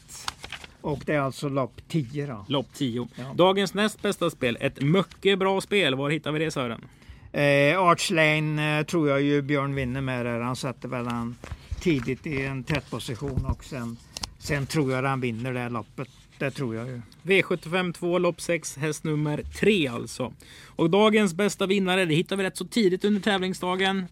Och 0.85 1.03
det 1.05 1.13
är 1.13 1.19
alltså 1.19 1.49
lopp 1.49 1.81
10 1.87 2.25
då. 2.25 2.45
Lopp 2.47 2.73
10. 2.73 3.07
Ja. 3.15 3.33
Dagens 3.35 3.73
näst 3.73 4.01
bästa 4.01 4.29
spel. 4.29 4.57
Ett 4.59 4.81
mycket 4.81 5.39
bra 5.39 5.61
spel. 5.61 5.95
Var 5.95 6.09
hittar 6.09 6.31
vi 6.31 6.39
det 6.39 6.51
Sören? 6.51 6.81
Eh, 7.31 7.79
Arch 7.79 8.11
Lane 8.11 8.79
eh, 8.79 8.85
tror 8.85 9.09
jag 9.09 9.21
ju 9.21 9.41
Björn 9.41 9.75
vinner 9.75 10.01
med 10.01 10.25
där. 10.25 10.39
Han 10.39 10.55
sätter 10.55 10.87
väl 10.87 11.07
han 11.07 11.35
tidigt 11.79 12.27
i 12.27 12.45
en 12.45 12.63
tätt 12.63 12.89
position 12.91 13.45
och 13.45 13.63
sen, 13.63 13.97
sen 14.39 14.65
tror 14.65 14.91
jag 14.91 15.03
han 15.03 15.21
vinner 15.21 15.53
det 15.53 15.59
här 15.59 15.69
loppet. 15.69 16.09
Det 16.37 16.51
tror 16.51 16.75
jag 16.75 16.87
ju. 16.87 17.01
V75 17.23 17.93
2, 17.93 18.17
lopp 18.17 18.41
6, 18.41 18.77
häst 18.77 19.03
nummer 19.03 19.43
3 19.59 19.87
alltså. 19.87 20.33
Och 20.65 20.89
dagens 20.89 21.33
bästa 21.33 21.65
vinnare, 21.65 22.05
det 22.05 22.15
hittar 22.15 22.35
vi 22.35 22.43
rätt 22.43 22.57
så 22.57 22.65
tidigt 22.65 23.05
under 23.05 23.21
tävlingsdagen. 23.21 24.05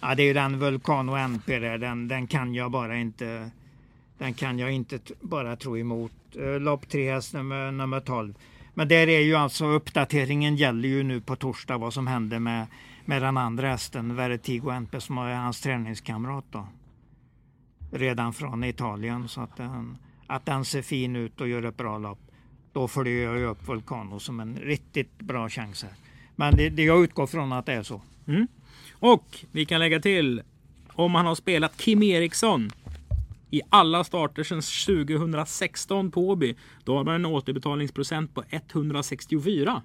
Ja, 0.00 0.14
det 0.14 0.22
är 0.22 0.26
ju 0.26 0.32
den 0.32 0.58
Vulcano 0.58 1.16
NP 1.16 1.58
där. 1.58 1.78
Den, 1.78 2.08
den 2.08 2.26
kan 2.26 2.54
jag 2.54 2.70
bara 2.70 2.96
inte. 2.96 3.50
Den 4.18 4.34
kan 4.34 4.58
jag 4.58 4.72
inte 4.72 4.98
bara 5.20 5.56
tro 5.56 5.78
emot. 5.78 6.12
Eh, 6.36 6.60
lopp 6.60 6.88
3 6.88 7.12
häst 7.12 7.32
nummer, 7.32 7.70
nummer 7.70 8.00
12. 8.00 8.34
Men 8.74 8.88
där 8.88 9.08
är 9.08 9.20
ju 9.20 9.34
alltså 9.34 9.66
uppdateringen 9.66 10.56
gäller 10.56 10.88
ju 10.88 11.02
nu 11.02 11.20
på 11.20 11.36
torsdag 11.36 11.78
vad 11.78 11.94
som 11.94 12.06
händer 12.06 12.38
med, 12.38 12.66
med 13.04 13.22
den 13.22 13.36
andra 13.36 13.68
hästen 13.68 14.16
Vertigo 14.16 14.70
NP 14.70 15.00
som 15.00 15.18
är 15.18 15.34
hans 15.34 15.60
träningskamrat 15.60 16.44
då. 16.50 16.66
Redan 17.92 18.32
från 18.32 18.64
Italien 18.64 19.28
så 19.28 19.40
att 19.40 19.56
den, 19.56 19.98
att 20.26 20.46
den 20.46 20.64
ser 20.64 20.82
fin 20.82 21.16
ut 21.16 21.40
och 21.40 21.48
gör 21.48 21.62
ett 21.62 21.76
bra 21.76 21.98
lopp. 21.98 22.18
Då 22.72 22.88
följer 22.88 23.24
jag 23.24 23.38
ju 23.38 23.44
upp 23.44 23.68
Vulcano 23.68 24.20
som 24.20 24.40
en 24.40 24.56
riktigt 24.56 25.18
bra 25.18 25.48
chans 25.48 25.82
här. 25.82 25.92
Men 26.36 26.56
det, 26.56 26.68
det 26.68 26.82
jag 26.84 27.04
utgår 27.04 27.26
från 27.26 27.52
att 27.52 27.66
det 27.66 27.72
är 27.72 27.82
så. 27.82 28.00
Mm. 28.26 28.48
Och 28.92 29.44
vi 29.52 29.66
kan 29.66 29.80
lägga 29.80 30.00
till 30.00 30.42
om 30.92 31.14
han 31.14 31.26
har 31.26 31.34
spelat 31.34 31.76
Kim 31.76 32.02
Eriksson 32.02 32.70
i 33.54 33.60
alla 33.68 34.04
starter 34.04 34.42
sedan 34.42 34.62
2016 34.62 36.10
på 36.10 36.28
Åby. 36.28 36.54
Då 36.84 36.96
har 36.96 37.04
man 37.04 37.14
en 37.14 37.26
återbetalningsprocent 37.26 38.34
på 38.34 38.42
164. 38.50 39.82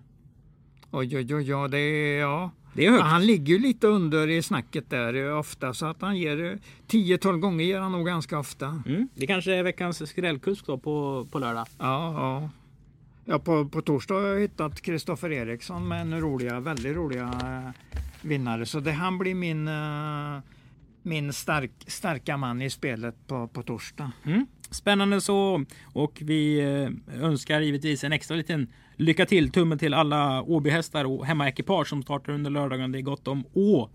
Oj, 0.91 1.17
oj, 1.17 1.35
oj, 1.35 1.49
ja, 1.49 1.67
det 1.67 1.77
är, 1.77 2.19
ja. 2.19 2.51
Det 2.73 2.85
är 2.85 2.91
högt. 2.91 3.03
Han 3.03 3.25
ligger 3.25 3.53
ju 3.53 3.59
lite 3.59 3.87
under 3.87 4.27
i 4.27 4.41
snacket 4.41 4.89
där 4.89 5.27
eh, 5.27 5.37
ofta 5.37 5.73
så 5.73 5.85
att 5.85 6.01
han 6.01 6.17
ger 6.17 6.59
10-12 6.87 7.37
gånger 7.37 7.65
ger 7.65 7.79
han 7.79 7.91
nog 7.91 8.05
ganska 8.05 8.39
ofta. 8.39 8.81
Mm. 8.85 9.07
Det 9.15 9.27
kanske 9.27 9.55
är 9.55 9.63
veckans 9.63 10.09
skrällkusk 10.09 10.65
då 10.65 10.77
på, 10.77 11.27
på 11.31 11.39
lördag. 11.39 11.67
Ja, 11.77 12.13
ja. 12.13 12.49
Ja, 13.25 13.39
på, 13.39 13.65
på 13.65 13.81
torsdag 13.81 14.13
har 14.13 14.21
jag 14.21 14.39
hittat 14.39 14.81
Kristoffer 14.81 15.31
Eriksson 15.31 15.87
med 15.87 16.01
en 16.01 16.21
roliga, 16.21 16.59
väldigt 16.59 16.95
roliga 16.95 17.23
eh, 17.23 17.99
vinnare. 18.21 18.65
Så 18.65 18.79
det 18.79 18.91
han 18.91 19.17
blir 19.17 19.35
min, 19.35 19.67
eh, 19.67 20.39
min 21.03 21.33
stark, 21.33 21.71
starka 21.87 22.37
man 22.37 22.61
i 22.61 22.69
spelet 22.69 23.27
på, 23.27 23.47
på 23.47 23.63
torsdag. 23.63 24.11
Mm. 24.25 24.45
Spännande 24.71 25.21
så. 25.21 25.65
Och 25.93 26.19
vi 26.21 26.59
eh, 26.59 27.23
önskar 27.23 27.61
givetvis 27.61 28.03
en 28.03 28.13
extra 28.13 28.37
liten 28.37 28.67
lycka 28.95 29.25
till, 29.25 29.51
tumme 29.51 29.77
till 29.77 29.93
alla 29.93 30.41
Åbyhästar 30.41 31.05
och 31.05 31.25
hemmaekipage 31.25 31.87
som 31.87 32.03
startar 32.03 32.33
under 32.33 32.51
lördagen. 32.51 32.91
Det 32.91 32.99
är 32.99 33.01
gott 33.01 33.27
om 33.27 33.43
Å 33.53 33.89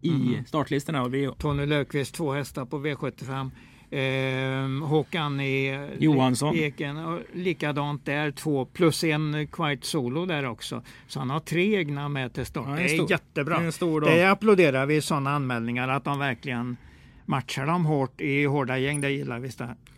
i 0.00 0.08
Mm. 0.08 0.44
startlistorna. 0.44 1.02
Och 1.02 1.14
vi, 1.14 1.30
Tony 1.38 1.66
Löfqvist 1.66 2.14
två 2.14 2.32
hästar 2.32 2.64
på 2.64 2.78
V75. 2.78 3.50
Eh, 3.92 4.86
Håkan 4.88 5.40
i 5.40 5.88
Johansson. 5.98 6.56
Eken, 6.56 6.96
och 6.96 7.18
likadant 7.34 8.04
där, 8.06 8.30
två 8.30 8.64
plus 8.64 9.04
en 9.04 9.46
Quite 9.52 9.86
Solo 9.86 10.26
där 10.26 10.44
också. 10.46 10.82
Så 11.08 11.18
han 11.18 11.30
har 11.30 11.40
tre 11.40 11.76
egna 11.76 12.08
med 12.08 12.32
till 12.34 12.46
start. 12.46 12.66
Ja, 12.68 12.74
det 12.76 12.82
är 12.82 12.88
stor- 12.88 13.10
jättebra. 13.10 13.56
en 13.56 13.72
stor 13.72 14.00
dag. 14.00 14.10
det 14.10 14.30
applåderar 14.30 14.86
vi 14.86 15.00
sådana 15.00 15.30
anmälningar 15.30 15.88
att 15.88 16.04
de 16.04 16.18
verkligen 16.18 16.76
matchar 17.24 17.66
dem 17.66 17.84
hårt 17.84 18.20
i 18.20 18.44
hårda 18.44 18.78
gäng. 18.78 19.00
Det 19.00 19.10
gillar 19.10 19.38
vi 19.38 19.50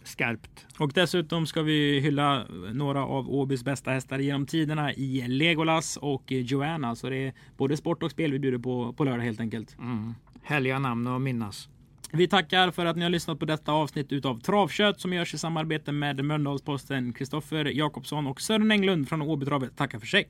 skarpt. 0.04 0.66
och 0.78 0.92
dessutom 0.94 1.46
ska 1.46 1.62
vi 1.62 2.00
hylla 2.00 2.44
några 2.72 3.04
av 3.04 3.30
Åbys 3.30 3.64
bästa 3.64 3.90
hästar 3.90 4.18
genom 4.18 4.46
tiderna 4.46 4.92
i 4.94 5.28
Legolas 5.28 5.96
och 5.96 6.24
Joanna. 6.32 6.96
Så 6.96 7.10
det 7.10 7.16
är 7.16 7.32
både 7.56 7.76
sport 7.76 8.02
och 8.02 8.10
spel 8.10 8.32
vi 8.32 8.38
bjuder 8.38 8.58
på 8.58 8.92
på 8.92 9.04
lördag 9.04 9.24
helt 9.24 9.40
enkelt. 9.40 9.76
Mm. 9.78 10.14
Härliga 10.42 10.78
namn 10.78 11.06
att 11.06 11.20
minnas. 11.22 11.68
Vi 12.16 12.28
tackar 12.28 12.70
för 12.70 12.86
att 12.86 12.96
ni 12.96 13.02
har 13.02 13.10
lyssnat 13.10 13.38
på 13.38 13.44
detta 13.44 13.72
avsnitt 13.72 14.12
utav 14.12 14.40
Travkött 14.40 15.00
som 15.00 15.12
görs 15.12 15.34
i 15.34 15.38
samarbete 15.38 15.92
med 15.92 16.24
Mölndalsposten. 16.24 17.12
Kristoffer 17.12 17.64
Jakobsson 17.64 18.26
och 18.26 18.40
Sören 18.40 18.70
Englund 18.70 19.08
från 19.08 19.22
Åbytravet 19.22 19.76
tackar 19.76 19.98
för 19.98 20.06
sig. 20.06 20.28